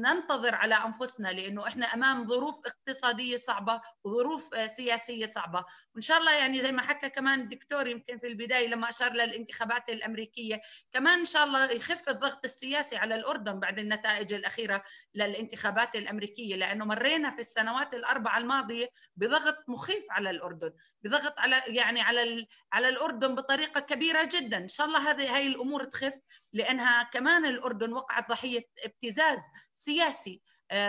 ننتظر 0.00 0.54
على 0.54 0.74
أنفسنا 0.74 1.28
لأنه 1.28 1.66
إحنا 1.66 1.86
أمام 1.86 2.26
ظروف 2.26 2.60
اقتصادية 2.66 3.36
صعبة 3.36 3.80
وظروف 4.04 4.70
سياسية 4.70 5.26
صعبة. 5.26 5.64
وإن 5.94 6.02
شاء 6.02 6.18
الله 6.18 6.32
يعني 6.32 6.60
زي 6.60 6.72
ما 6.72 6.82
حكى 6.82 7.10
كمان 7.10 7.40
الدكتور 7.40 7.88
يمكن 7.88 8.18
في 8.18 8.26
البداية 8.26 8.68
لما 8.68 8.88
أشار 8.88 9.12
للانتخابات 9.12 9.88
الأمريكية 9.88 10.60
كمان 10.92 11.18
إن 11.18 11.24
شاء 11.24 11.44
الله 11.44 11.70
يخف 11.72 12.08
الضغط 12.08 12.44
السياسي 12.44 12.96
على 12.96 13.14
الأردن 13.14 13.60
بعد 13.60 13.78
النتائج 13.78 14.32
الأخيرة 14.32 14.82
للانتخابات 15.14 15.96
الأمريكية 15.96 16.56
لأنه 16.56 16.84
مرينا 16.84 17.30
في 17.30 17.40
السنوات 17.40 17.94
الأربعة 17.94 18.38
الماضية 18.38 18.88
بضغط 19.16 19.64
مخيف 19.68 20.06
على 20.10 20.30
الأردن 20.30 20.72
بضغط 21.02 21.38
على 21.38 21.62
يعني 21.66 22.00
على 22.00 22.46
على 22.72 22.88
الأردن 22.88 23.34
بطريقة 23.34 23.80
كبيرة 23.80 24.28
جدا. 24.32 24.56
إن 24.56 24.68
شاء 24.68 24.86
الله 24.86 25.10
هذه 25.10 25.36
هاي 25.36 25.46
الأمور 25.46 25.84
تخف 25.84 26.18
لأنها 26.52 27.02
كمان 27.02 27.46
الأردن 27.46 27.92
وقعت 27.92 28.28
ضحية 28.28 28.64
ابتزاز 28.84 29.40
سياسي. 29.74 30.42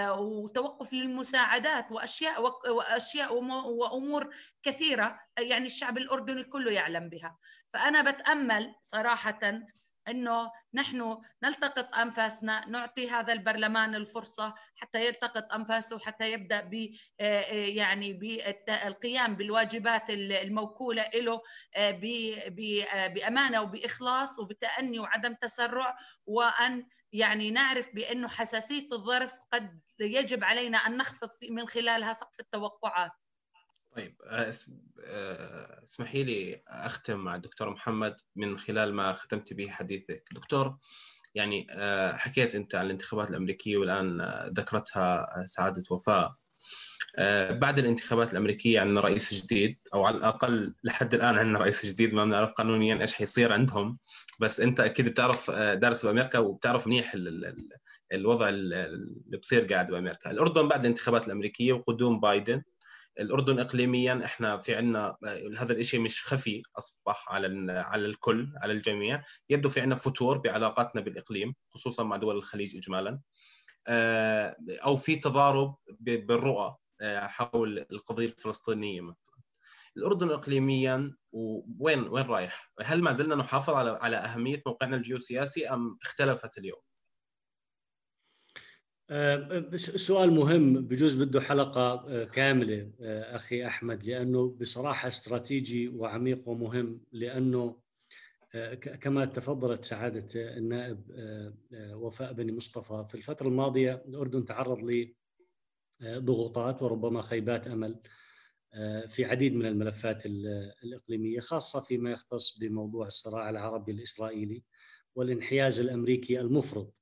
وتوقف 0.09 0.93
للمساعدات 0.93 1.91
وأشياء 1.91 2.41
وأشياء 2.71 3.33
وأمور 3.67 4.35
كثيرة 4.63 5.19
يعني 5.39 5.65
الشعب 5.65 5.97
الأردني 5.97 6.43
كله 6.43 6.71
يعلم 6.71 7.09
بها. 7.09 7.37
فأنا 7.73 8.11
بتأمل 8.11 8.75
صراحة 8.81 9.39
إنه 10.07 10.51
نحن 10.73 11.21
نلتقط 11.43 11.95
أنفاسنا 11.95 12.67
نعطي 12.67 13.09
هذا 13.09 13.33
البرلمان 13.33 13.95
الفرصة 13.95 14.53
حتى 14.75 15.05
يلتقط 15.05 15.53
أنفاسه 15.53 15.99
حتى 15.99 16.31
يبدأ 16.31 16.61
ب 16.61 16.89
يعني 17.49 18.13
بالقيام 18.13 19.35
بالواجبات 19.35 20.09
الموكولة 20.09 21.05
له 21.15 21.41
بأمانة 23.13 23.61
وبإخلاص 23.61 24.39
وبتأني 24.39 24.99
وعدم 24.99 25.33
تسرع 25.33 25.95
وأن 26.25 26.87
يعني 27.13 27.51
نعرف 27.51 27.95
بأنه 27.95 28.27
حساسية 28.27 28.87
الظرف 28.91 29.39
قد 29.53 29.79
يجب 29.99 30.43
علينا 30.43 30.77
أن 30.77 30.97
نخفض 30.97 31.29
من 31.49 31.67
خلالها 31.67 32.13
سقف 32.13 32.39
التوقعات. 32.39 33.11
طيب 33.95 34.15
اسمحي 35.83 36.23
لي 36.23 36.63
أختم 36.67 37.19
مع 37.19 37.35
الدكتور 37.35 37.69
محمد 37.69 38.17
من 38.35 38.57
خلال 38.57 38.93
ما 38.93 39.13
ختمت 39.13 39.53
به 39.53 39.69
حديثك. 39.69 40.23
دكتور 40.31 40.77
يعني 41.35 41.67
حكيت 42.13 42.55
أنت 42.55 42.75
عن 42.75 42.85
الانتخابات 42.85 43.29
الأمريكية 43.29 43.77
والآن 43.77 44.21
ذكرتها 44.57 45.27
سعادة 45.45 45.83
وفاء. 45.91 46.25
آه، 46.25 46.40
بعد 47.51 47.79
الانتخابات 47.79 48.31
الأمريكية 48.31 48.79
عندنا 48.79 49.01
رئيس 49.01 49.43
جديد 49.43 49.77
أو 49.93 50.05
على 50.05 50.17
الأقل 50.17 50.73
لحد 50.83 51.13
الآن 51.13 51.37
عندنا 51.37 51.59
رئيس 51.59 51.85
جديد 51.85 52.13
ما 52.13 52.25
بنعرف 52.25 52.49
قانونيا 52.49 53.01
إيش 53.01 53.13
حيصير 53.13 53.53
عندهم. 53.53 53.97
بس 54.39 54.59
أنت 54.59 54.79
أكيد 54.79 55.09
بتعرف 55.09 55.49
آه، 55.49 55.73
دارس 55.73 56.05
بأمريكا 56.05 56.39
وبتعرف 56.39 56.87
منيح 56.87 57.15
الوضع 58.13 58.49
اللي 58.49 59.37
بصير 59.37 59.65
قاعد 59.65 59.91
بأمريكا. 59.91 60.31
الأردن 60.31 60.67
بعد 60.67 60.79
الانتخابات 60.79 61.27
الأمريكية 61.27 61.73
وقدوم 61.73 62.19
بايدن. 62.19 62.61
الأردن 63.19 63.59
اقليميا 63.59 64.21
إحنا 64.25 64.57
في 64.57 64.75
عندنا 64.75 65.17
هذا 65.57 65.73
الشيء 65.73 65.99
مش 65.99 66.23
خفي 66.23 66.61
أصبح 66.77 67.25
على 67.29 67.71
على 67.71 68.05
الكل 68.05 68.53
على 68.57 68.73
الجميع. 68.73 69.23
يبدو 69.49 69.69
في 69.69 69.81
عندنا 69.81 69.95
فتور 69.95 70.37
بعلاقاتنا 70.37 71.01
بالإقليم 71.01 71.55
خصوصا 71.69 72.03
مع 72.03 72.15
دول 72.15 72.35
الخليج 72.35 72.75
اجمالا. 72.75 73.19
آه، 73.87 74.55
أو 74.69 74.97
في 74.97 75.15
تضارب 75.15 75.75
بالرؤى. 75.99 76.65
آه، 76.65 76.80
حول 77.03 77.85
القضية 77.91 78.25
الفلسطينية 78.25 79.01
مثلا 79.01 79.41
الأردن 79.97 80.29
اقليميا 80.29 81.15
وين 81.79 82.07
وين 82.07 82.25
رايح؟ 82.25 82.71
هل 82.81 83.01
ما 83.01 83.11
زلنا 83.11 83.35
نحافظ 83.35 83.73
على 83.73 83.89
على 84.01 84.17
أهمية 84.17 84.61
موقعنا 84.65 84.95
الجيوسياسي 84.95 85.69
أم 85.69 85.97
اختلفت 86.01 86.57
اليوم؟ 86.57 86.79
آه، 89.09 89.75
سؤال 89.77 90.31
مهم 90.31 90.87
بجوز 90.87 91.23
بده 91.23 91.41
حلقة 91.41 92.23
كاملة 92.23 92.91
أخي 93.35 93.65
أحمد 93.65 94.03
لأنه 94.03 94.57
بصراحة 94.59 95.07
استراتيجي 95.07 95.87
وعميق 95.87 96.49
ومهم 96.49 97.01
لأنه 97.11 97.81
كما 99.01 99.25
تفضلت 99.25 99.83
سعادة 99.83 100.57
النائب 100.57 101.11
آه، 101.11 101.53
آه، 101.73 101.95
وفاء 101.95 102.33
بن 102.33 102.55
مصطفى 102.55 103.05
في 103.09 103.15
الفترة 103.15 103.47
الماضية 103.47 104.03
الأردن 104.07 104.45
تعرض 104.45 104.83
لضغوطات 106.01 106.81
وربما 106.81 107.21
خيبات 107.21 107.67
أمل 107.67 108.01
آه، 108.73 109.05
في 109.05 109.25
عديد 109.25 109.53
من 109.55 109.65
الملفات 109.65 110.25
الإقليمية 110.83 111.39
خاصة 111.39 111.81
فيما 111.81 112.11
يختص 112.11 112.59
بموضوع 112.59 113.07
الصراع 113.07 113.49
العربي 113.49 113.91
الإسرائيلي 113.91 114.63
والانحياز 115.15 115.79
الأمريكي 115.79 116.39
المفرط 116.39 116.95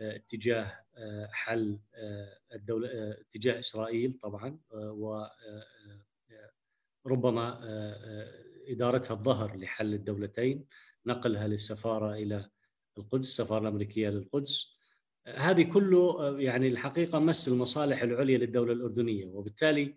اتجاه 0.00 0.84
حل 1.30 1.80
الدولة 2.54 2.88
اتجاه 3.20 3.58
إسرائيل 3.58 4.12
طبعا 4.12 4.58
وربما 7.04 7.60
إدارتها 8.68 9.14
الظهر 9.14 9.56
لحل 9.56 9.94
الدولتين 9.94 10.66
نقلها 11.06 11.48
للسفارة 11.48 12.14
إلى 12.14 12.50
القدس 12.98 13.28
السفارة 13.28 13.60
الأمريكية 13.62 14.08
للقدس 14.08 14.81
هذه 15.26 15.62
كله 15.62 16.36
يعني 16.40 16.66
الحقيقة 16.66 17.18
مس 17.18 17.48
المصالح 17.48 18.02
العليا 18.02 18.38
للدولة 18.38 18.72
الأردنية 18.72 19.26
وبالتالي 19.26 19.94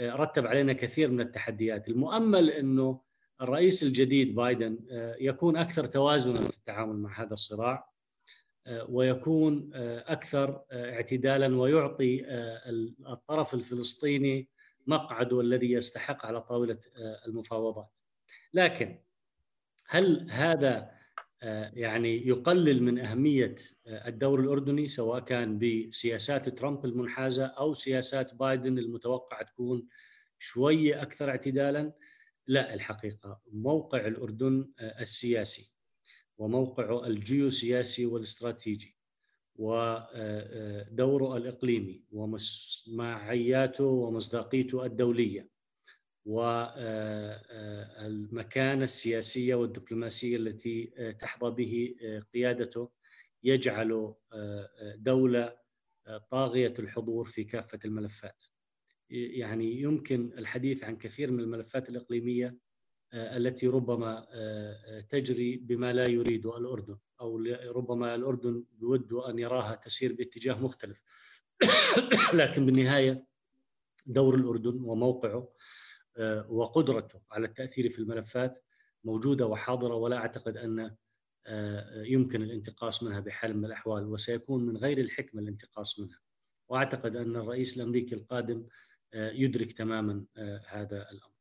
رتب 0.00 0.46
علينا 0.46 0.72
كثير 0.72 1.10
من 1.10 1.20
التحديات. 1.20 1.88
المؤمل 1.88 2.50
إنه 2.50 3.00
الرئيس 3.40 3.82
الجديد 3.82 4.34
بايدن 4.34 4.78
يكون 5.20 5.56
أكثر 5.56 5.84
توازنا 5.84 6.34
في 6.34 6.58
التعامل 6.58 6.96
مع 6.96 7.22
هذا 7.22 7.32
الصراع 7.32 7.94
ويكون 8.88 9.70
أكثر 10.06 10.64
اعتدالا 10.72 11.56
ويعطي 11.56 12.24
الطرف 13.08 13.54
الفلسطيني 13.54 14.48
مقعده 14.86 15.40
الذي 15.40 15.72
يستحق 15.72 16.26
على 16.26 16.40
طاولة 16.40 16.78
المفاوضات. 17.26 17.88
لكن 18.54 18.98
هل 19.86 20.30
هذا 20.30 20.76
آه، 20.78 20.93
يعني 21.72 22.28
يقلل 22.28 22.82
من 22.82 22.98
أهمية 22.98 23.54
آه، 23.86 24.08
الدور 24.08 24.40
الأردني 24.40 24.86
سواء 24.86 25.20
كان 25.20 25.58
بسياسات 25.58 26.48
ترامب 26.48 26.84
المنحازة 26.84 27.46
أو 27.46 27.74
سياسات 27.74 28.34
بايدن 28.34 28.78
المتوقع 28.78 29.42
تكون 29.42 29.88
شوية 30.38 31.02
أكثر 31.02 31.30
اعتدالا؟ 31.30 31.92
لا 32.46 32.74
الحقيقة 32.74 33.40
موقع 33.52 34.06
الأردن 34.06 34.70
آه، 34.78 35.00
السياسي 35.00 35.74
وموقعه 36.38 37.06
الجيوسياسي 37.06 38.06
والاستراتيجي 38.06 38.96
ودوره 39.56 41.36
الإقليمي 41.36 42.04
ومعياته 42.12 43.84
ومصداقيته 43.84 44.84
الدولية 44.86 45.53
والمكانة 46.26 47.64
السياسية 48.84 49.54
والدبلوماسية 49.54 50.36
التي 50.36 50.84
تحظى 51.18 51.50
به 51.50 51.94
قيادته 52.34 52.90
يجعل 53.42 54.14
دولة 54.96 55.56
طاغية 56.30 56.74
الحضور 56.78 57.24
في 57.24 57.44
كافة 57.44 57.78
الملفات. 57.84 58.44
يعني 59.10 59.80
يمكن 59.80 60.32
الحديث 60.38 60.84
عن 60.84 60.96
كثير 60.96 61.30
من 61.32 61.40
الملفات 61.40 61.88
الإقليمية 61.88 62.58
التي 63.14 63.66
ربما 63.66 64.26
تجري 65.08 65.56
بما 65.56 65.92
لا 65.92 66.06
يريده 66.06 66.58
الأردن 66.58 66.98
أو 67.20 67.38
ربما 67.76 68.14
الأردن 68.14 68.64
بود 68.72 69.12
أن 69.12 69.38
يراها 69.38 69.74
تسير 69.74 70.12
باتجاه 70.12 70.54
مختلف. 70.54 71.02
لكن 72.34 72.66
بالنهاية 72.66 73.24
دور 74.06 74.34
الأردن 74.34 74.80
وموقعه 74.80 75.36
آه، 75.38 75.54
وقدرته 76.48 77.20
على 77.30 77.46
التأثير 77.46 77.88
في 77.88 77.98
الملفات 77.98 78.58
موجودة 79.04 79.46
وحاضرة 79.46 79.94
ولا 79.94 80.16
أعتقد 80.16 80.56
أن 80.56 80.96
آه، 81.46 82.02
يمكن 82.02 82.42
الانتقاص 82.42 83.02
منها 83.02 83.20
بحال 83.20 83.56
من 83.56 83.64
الأحوال 83.64 84.06
وسيكون 84.06 84.66
من 84.66 84.76
غير 84.76 84.98
الحكمة 84.98 85.42
الانتقاص 85.42 86.00
منها. 86.00 86.20
وأعتقد 86.68 87.16
أن 87.16 87.36
الرئيس 87.36 87.76
الأمريكي 87.76 88.14
القادم 88.14 88.66
آه، 89.14 89.30
يدرك 89.30 89.72
تماما 89.72 90.24
هذا 90.68 91.10
الأمر. 91.10 91.34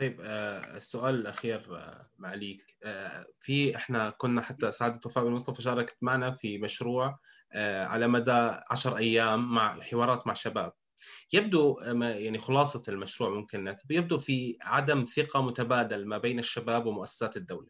طيب 0.00 0.20
السؤال 0.76 1.14
الأخير 1.14 1.78
معليك 2.18 2.76
في 3.40 3.76
إحنا 3.76 4.10
كنا 4.10 4.42
حتى 4.42 4.72
سعادة 4.72 5.00
وفاء 5.06 5.24
بن 5.24 5.30
مصطفى 5.30 5.62
شاركت 5.62 5.96
معنا 6.00 6.30
في 6.30 6.58
مشروع 6.58 7.18
على 7.54 8.08
مدى 8.08 8.60
10 8.70 8.96
أيام 8.96 9.54
مع 9.54 9.80
حوارات 9.80 10.26
مع 10.26 10.34
شباب 10.34 10.72
يبدو 11.32 11.78
يعني 12.00 12.38
خلاصة 12.38 12.92
المشروع 12.92 13.30
ممكن 13.30 13.64
نعتبر 13.64 13.94
يبدو 13.94 14.18
في 14.18 14.56
عدم 14.62 15.04
ثقة 15.04 15.42
متبادل 15.42 16.06
ما 16.06 16.18
بين 16.18 16.38
الشباب 16.38 16.86
ومؤسسات 16.86 17.36
الدولة. 17.36 17.68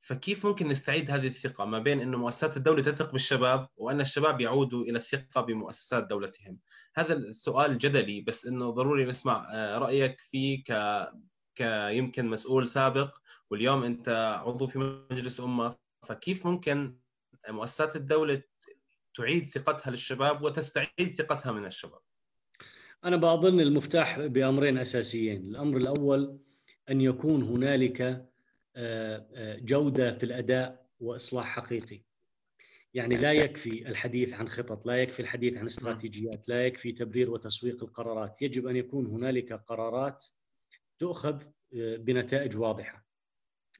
فكيف 0.00 0.46
ممكن 0.46 0.68
نستعيد 0.68 1.10
هذه 1.10 1.26
الثقة 1.26 1.64
ما 1.64 1.78
بين 1.78 2.00
أنه 2.00 2.18
مؤسسات 2.18 2.56
الدولة 2.56 2.82
تثق 2.82 3.12
بالشباب 3.12 3.68
وأن 3.76 4.00
الشباب 4.00 4.40
يعودوا 4.40 4.82
إلى 4.82 4.98
الثقة 4.98 5.40
بمؤسسات 5.40 6.06
دولتهم؟ 6.06 6.58
هذا 6.96 7.14
السؤال 7.14 7.78
جدلي 7.78 8.20
بس 8.20 8.46
أنه 8.46 8.70
ضروري 8.70 9.04
نسمع 9.04 9.46
آه، 9.52 9.78
رأيك 9.78 10.20
فيه 10.20 10.64
ك 10.64 10.72
كيمكن 11.54 12.26
مسؤول 12.26 12.68
سابق 12.68 13.16
واليوم 13.50 13.84
أنت 13.84 14.08
عضو 14.44 14.66
في 14.66 15.06
مجلس 15.10 15.40
أمة. 15.40 15.76
فكيف 16.08 16.46
ممكن 16.46 16.98
مؤسسات 17.48 17.96
الدولة 17.96 18.42
تعيد 19.14 19.50
ثقتها 19.50 19.90
للشباب 19.90 20.42
وتستعيد 20.42 21.16
ثقتها 21.18 21.52
من 21.52 21.66
الشباب؟ 21.66 22.00
أنا 23.04 23.16
بظن 23.16 23.60
المفتاح 23.60 24.20
بأمرين 24.20 24.78
أساسيين. 24.78 25.48
الأمر 25.48 25.76
الأول 25.76 26.38
أن 26.90 27.00
يكون 27.00 27.42
هنالك 27.42 28.00
آه، 28.76 29.26
آه، 29.34 29.58
جودة 29.58 30.12
في 30.12 30.24
الأداء 30.24 30.86
وإصلاح 31.00 31.44
حقيقي. 31.44 32.02
يعني 32.94 33.16
لا 33.16 33.32
يكفي 33.32 33.88
الحديث 33.88 34.34
عن 34.34 34.48
خطط 34.48 34.86
لا 34.86 35.02
يكفي 35.02 35.20
الحديث 35.20 35.56
عن 35.56 35.66
استراتيجيات 35.66 36.48
لا 36.48 36.66
يكفي 36.66 36.92
تبرير 36.92 37.30
وتسويق 37.30 37.84
القرارات. 37.84 38.42
يجب 38.42 38.66
أن 38.66 38.76
يكون 38.76 39.06
هنالك 39.06 39.52
قرارات 39.52 40.24
تؤخذ 40.98 41.42
آه، 41.76 41.96
بنتائج 41.96 42.56
واضحة. 42.56 43.06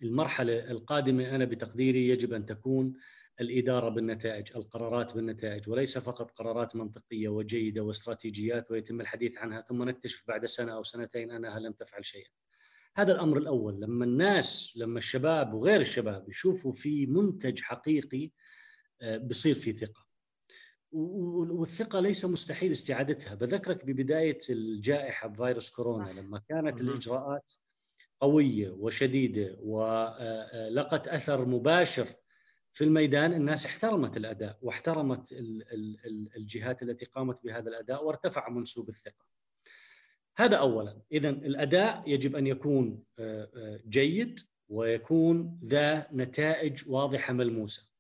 المرحلة 0.02 0.70
القادمة 0.70 1.34
أنا 1.34 1.44
بتقديري 1.44 2.08
يجب 2.08 2.32
أن 2.32 2.46
تكون 2.46 2.92
الإدارة 3.40 3.88
بالنتائج، 3.88 4.56
القرارات 4.56 5.14
بالنتائج 5.14 5.70
وليس 5.70 5.98
فقط 5.98 6.30
قرارات 6.30 6.76
منطقية 6.76 7.28
وجيدة 7.28 7.82
واستراتيجيات 7.82 8.70
ويتم 8.70 9.00
الحديث 9.00 9.38
عنها 9.38 9.60
ثم 9.60 9.82
نكتشف 9.82 10.24
بعد 10.28 10.46
سنة 10.46 10.72
أو 10.72 10.82
سنتين 10.82 11.30
أنها 11.30 11.58
لم 11.58 11.72
تفعل 11.72 12.04
شيئا. 12.04 12.30
هذا 12.96 13.12
الأمر 13.12 13.38
الأول 13.38 13.80
لما 13.80 14.04
الناس 14.04 14.72
لما 14.76 14.98
الشباب 14.98 15.54
وغير 15.54 15.80
الشباب 15.80 16.28
يشوفوا 16.28 16.72
في 16.72 17.06
منتج 17.06 17.60
حقيقي 17.60 18.30
آه، 19.02 19.16
بصير 19.16 19.54
في 19.54 19.72
ثقة. 19.72 20.04
والثقة 20.92 22.00
ليس 22.00 22.24
مستحيل 22.24 22.70
استعادتها، 22.70 23.34
بذكرك 23.34 23.84
ببداية 23.84 24.38
الجائحة 24.50 25.28
بفيروس 25.28 25.70
كورونا 25.70 26.10
لما 26.10 26.42
كانت 26.48 26.80
الإجراءات 26.80 27.52
قوية 28.20 28.70
وشديدة 28.70 29.56
ولقت 29.60 31.08
آه، 31.08 31.12
آه، 31.12 31.16
أثر 31.16 31.44
مباشر 31.44 32.06
في 32.74 32.84
الميدان 32.84 33.32
الناس 33.32 33.66
احترمت 33.66 34.16
الأداء 34.16 34.58
واحترمت 34.62 35.34
الجهات 36.36 36.82
التي 36.82 37.04
قامت 37.04 37.44
بهذا 37.44 37.68
الأداء 37.68 38.04
وارتفع 38.04 38.48
منسوب 38.48 38.88
الثقة. 38.88 39.26
هذا 40.36 40.56
اولا، 40.56 41.02
اذا 41.12 41.28
الأداء 41.28 42.02
يجب 42.06 42.36
أن 42.36 42.46
يكون 42.46 43.04
آه، 43.18 43.50
آه، 43.56 43.80
جيد 43.88 44.40
ويكون 44.68 45.60
ذا 45.64 46.08
نتائج 46.12 46.88
واضحة 46.88 47.32
ملموسة. 47.32 47.90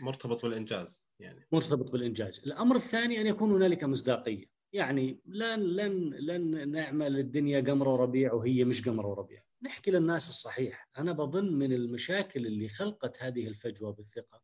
مرتبط 0.00 0.42
بالإنجاز 0.42 1.04
يعني. 1.20 1.46
مرتبط 1.52 1.90
بالإنجاز، 1.90 2.42
الأمر 2.46 2.76
الثاني 2.76 3.20
أن 3.20 3.26
يكون 3.26 3.52
هنالك 3.52 3.84
مصداقية. 3.84 4.57
يعني 4.72 5.20
لن 5.26 5.60
لن 5.60 6.14
لن 6.14 6.70
نعمل 6.70 7.18
الدنيا 7.18 7.60
قمر 7.60 7.88
وربيع 7.88 8.32
وهي 8.32 8.64
مش 8.64 8.88
قمر 8.88 9.06
وربيع. 9.06 9.42
نحكي 9.62 9.90
للناس 9.90 10.28
الصحيح. 10.28 10.88
أنا 10.98 11.12
بظن 11.12 11.52
من 11.52 11.72
المشاكل 11.72 12.46
اللي 12.46 12.68
خلقت 12.68 13.22
هذه 13.22 13.46
الفجوة 13.46 13.92
بالثقة 13.92 14.42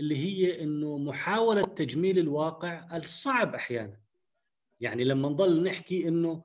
اللي 0.00 0.16
هي 0.16 0.62
إنه 0.62 0.98
محاولة 0.98 1.62
تجميل 1.62 2.18
الواقع 2.18 2.96
الصعب 2.96 3.54
أحيانا. 3.54 4.00
يعني 4.80 5.04
لما 5.04 5.28
نضل 5.28 5.62
نحكي 5.62 6.08
إنه 6.08 6.42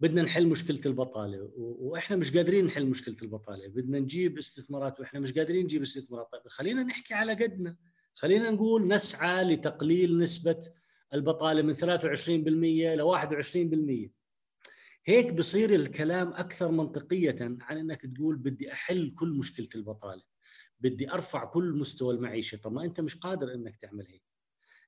بدنا 0.00 0.22
نحل 0.22 0.46
مشكلة 0.46 0.80
البطالة 0.86 1.50
وإحنا 1.56 2.16
مش 2.16 2.36
قادرين 2.36 2.66
نحل 2.66 2.86
مشكلة 2.86 3.16
البطالة. 3.22 3.68
بدنا 3.68 3.98
نجيب 3.98 4.38
استثمارات 4.38 5.00
وإحنا 5.00 5.20
مش 5.20 5.32
قادرين 5.32 5.64
نجيب 5.64 5.82
استثمارات. 5.82 6.28
طيب 6.32 6.48
خلينا 6.48 6.82
نحكي 6.82 7.14
على 7.14 7.32
قدنا. 7.32 7.76
خلينا 8.14 8.50
نقول 8.50 8.88
نسعى 8.88 9.44
لتقليل 9.44 10.18
نسبة 10.18 10.70
البطالة 11.14 11.62
من 11.62 11.74
23% 11.74 11.78
ل 12.96 13.02
21% 13.02 14.10
هيك 15.06 15.34
بصير 15.34 15.74
الكلام 15.74 16.28
أكثر 16.32 16.70
منطقية 16.70 17.36
عن 17.40 17.78
إنك 17.78 18.06
تقول 18.06 18.36
بدي 18.36 18.72
أحل 18.72 19.14
كل 19.14 19.28
مشكلة 19.28 19.68
البطالة 19.74 20.22
بدي 20.80 21.12
أرفع 21.12 21.44
كل 21.44 21.72
مستوى 21.72 22.14
المعيشة. 22.14 22.56
طب 22.56 22.72
ما 22.72 22.84
أنت 22.84 23.00
مش 23.00 23.16
قادر 23.16 23.54
إنك 23.54 23.76
تعمل 23.76 24.06
هيك. 24.08 24.22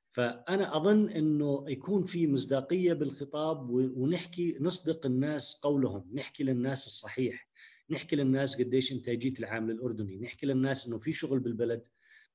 فأنا 0.08 0.76
أظن 0.76 1.08
إنه 1.08 1.64
يكون 1.68 2.04
في 2.04 2.26
مصداقية 2.26 2.92
بالخطاب 2.92 3.70
ونحكي 3.70 4.56
نصدق 4.60 5.06
الناس 5.06 5.60
قولهم 5.62 6.10
نحكي 6.14 6.44
للناس 6.44 6.86
الصحيح 6.86 7.48
نحكي 7.90 8.16
للناس 8.16 8.62
قديش 8.62 8.92
انتاجيه 8.92 9.34
العامل 9.38 9.70
الاردني 9.70 10.16
نحكي 10.16 10.46
للناس 10.46 10.86
إنه 10.86 10.98
في 10.98 11.12
شغل 11.12 11.40
بالبلد 11.40 11.86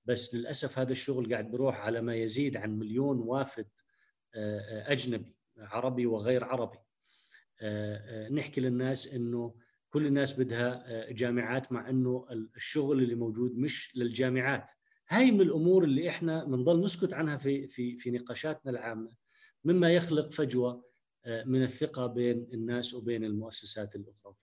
بس 0.05 0.35
للأسف 0.35 0.79
هذا 0.79 0.91
الشغل 0.91 1.33
قاعد 1.33 1.51
بروح 1.51 1.79
على 1.79 2.01
ما 2.01 2.15
يزيد 2.15 2.57
عن 2.57 2.79
مليون 2.79 3.19
وافد 3.19 3.67
آه، 4.35 4.59
آه، 4.59 4.91
أجنبي 4.91 5.35
عربي 5.57 6.05
وغير 6.05 6.43
عربي. 6.43 6.77
آه، 7.61 8.29
نحكي 8.29 8.61
للناس 8.61 9.13
إنه 9.13 9.55
كل 9.89 10.05
الناس 10.05 10.41
بدها 10.41 11.11
جامعات 11.11 11.71
مع 11.71 11.89
إنه 11.89 12.27
الشغل 12.55 13.03
اللي 13.03 13.15
موجود 13.15 13.57
مش 13.57 13.97
للجامعات. 13.97 14.71
هاي 15.09 15.31
من 15.31 15.41
الأمور 15.41 15.83
اللي 15.83 16.09
إحنا 16.09 16.43
بنضل 16.43 16.81
نسكت 16.83 17.13
عنها 17.13 17.37
في 17.37 17.67
في 17.67 17.97
في 17.97 18.11
نقاشاتنا 18.11 18.71
العامة. 18.71 19.11
مما 19.63 19.91
يخلق 19.91 20.31
فجوة 20.31 20.85
من 21.45 21.63
الثقة 21.63 22.07
بين 22.07 22.47
الناس 22.53 22.93
وبين 22.93 23.23
المؤسسات 23.23 23.95
الأخرى. 23.95 24.33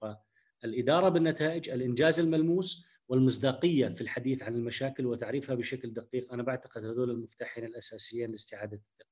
فالإدارة 0.62 1.08
بالنتائج 1.08 1.70
الإنجاز 1.70 2.20
الملموس 2.20 2.89
والمصداقية 3.10 3.88
في 3.88 4.00
الحديث 4.00 4.42
عن 4.42 4.54
المشاكل 4.54 5.06
وتعريفها 5.06 5.54
بشكل 5.54 5.88
دقيق 5.88 6.32
أنا 6.32 6.42
بعتقد 6.42 6.84
هذول 6.84 7.10
المفتاحين 7.10 7.64
الأساسيين 7.64 8.30
لاستعادة 8.30 8.76
الثقه 8.76 9.10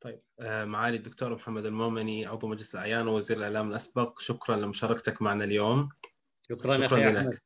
طيب 0.00 0.20
آه، 0.40 0.64
معالي 0.64 0.96
الدكتور 0.96 1.34
محمد 1.34 1.66
المؤمني 1.66 2.26
عضو 2.26 2.48
مجلس 2.48 2.74
الأعيان 2.74 3.08
ووزير 3.08 3.36
الإعلام 3.36 3.70
الأسبق 3.70 4.20
شكرا 4.20 4.56
لمشاركتك 4.56 5.22
معنا 5.22 5.44
اليوم. 5.44 5.88
شكرا, 6.48 6.86
شكرا 6.86 6.98
لك. 6.98 7.16
أحمد. 7.16 7.38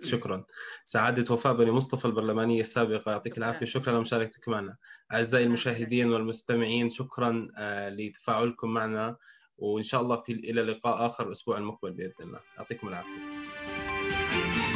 شكرا. 0.00 0.44
سعادة 0.84 1.34
وفاء 1.34 1.54
بني 1.54 1.70
مصطفى 1.70 2.04
البرلمانية 2.04 2.60
السابقة 2.60 3.10
يعطيك 3.10 3.38
العافية. 3.38 3.66
شكرا 3.66 3.92
لمشاركتك 3.92 4.48
معنا. 4.48 4.76
أعزائي 5.12 5.44
المشاهدين 5.44 6.12
والمستمعين 6.12 6.90
شكرا 6.90 7.48
آه، 7.56 7.88
لتفاعلكم 7.88 8.74
معنا 8.74 9.16
وإن 9.58 9.82
شاء 9.82 10.00
الله 10.00 10.16
في 10.16 10.32
إلى 10.32 10.62
لقاء 10.62 11.06
آخر 11.06 11.26
الأسبوع 11.26 11.58
المقبل 11.58 11.92
بإذن 11.92 12.14
الله. 12.20 12.40
يعطيكم 12.58 12.88
العافية. 12.88 13.37
Bye. 14.38 14.67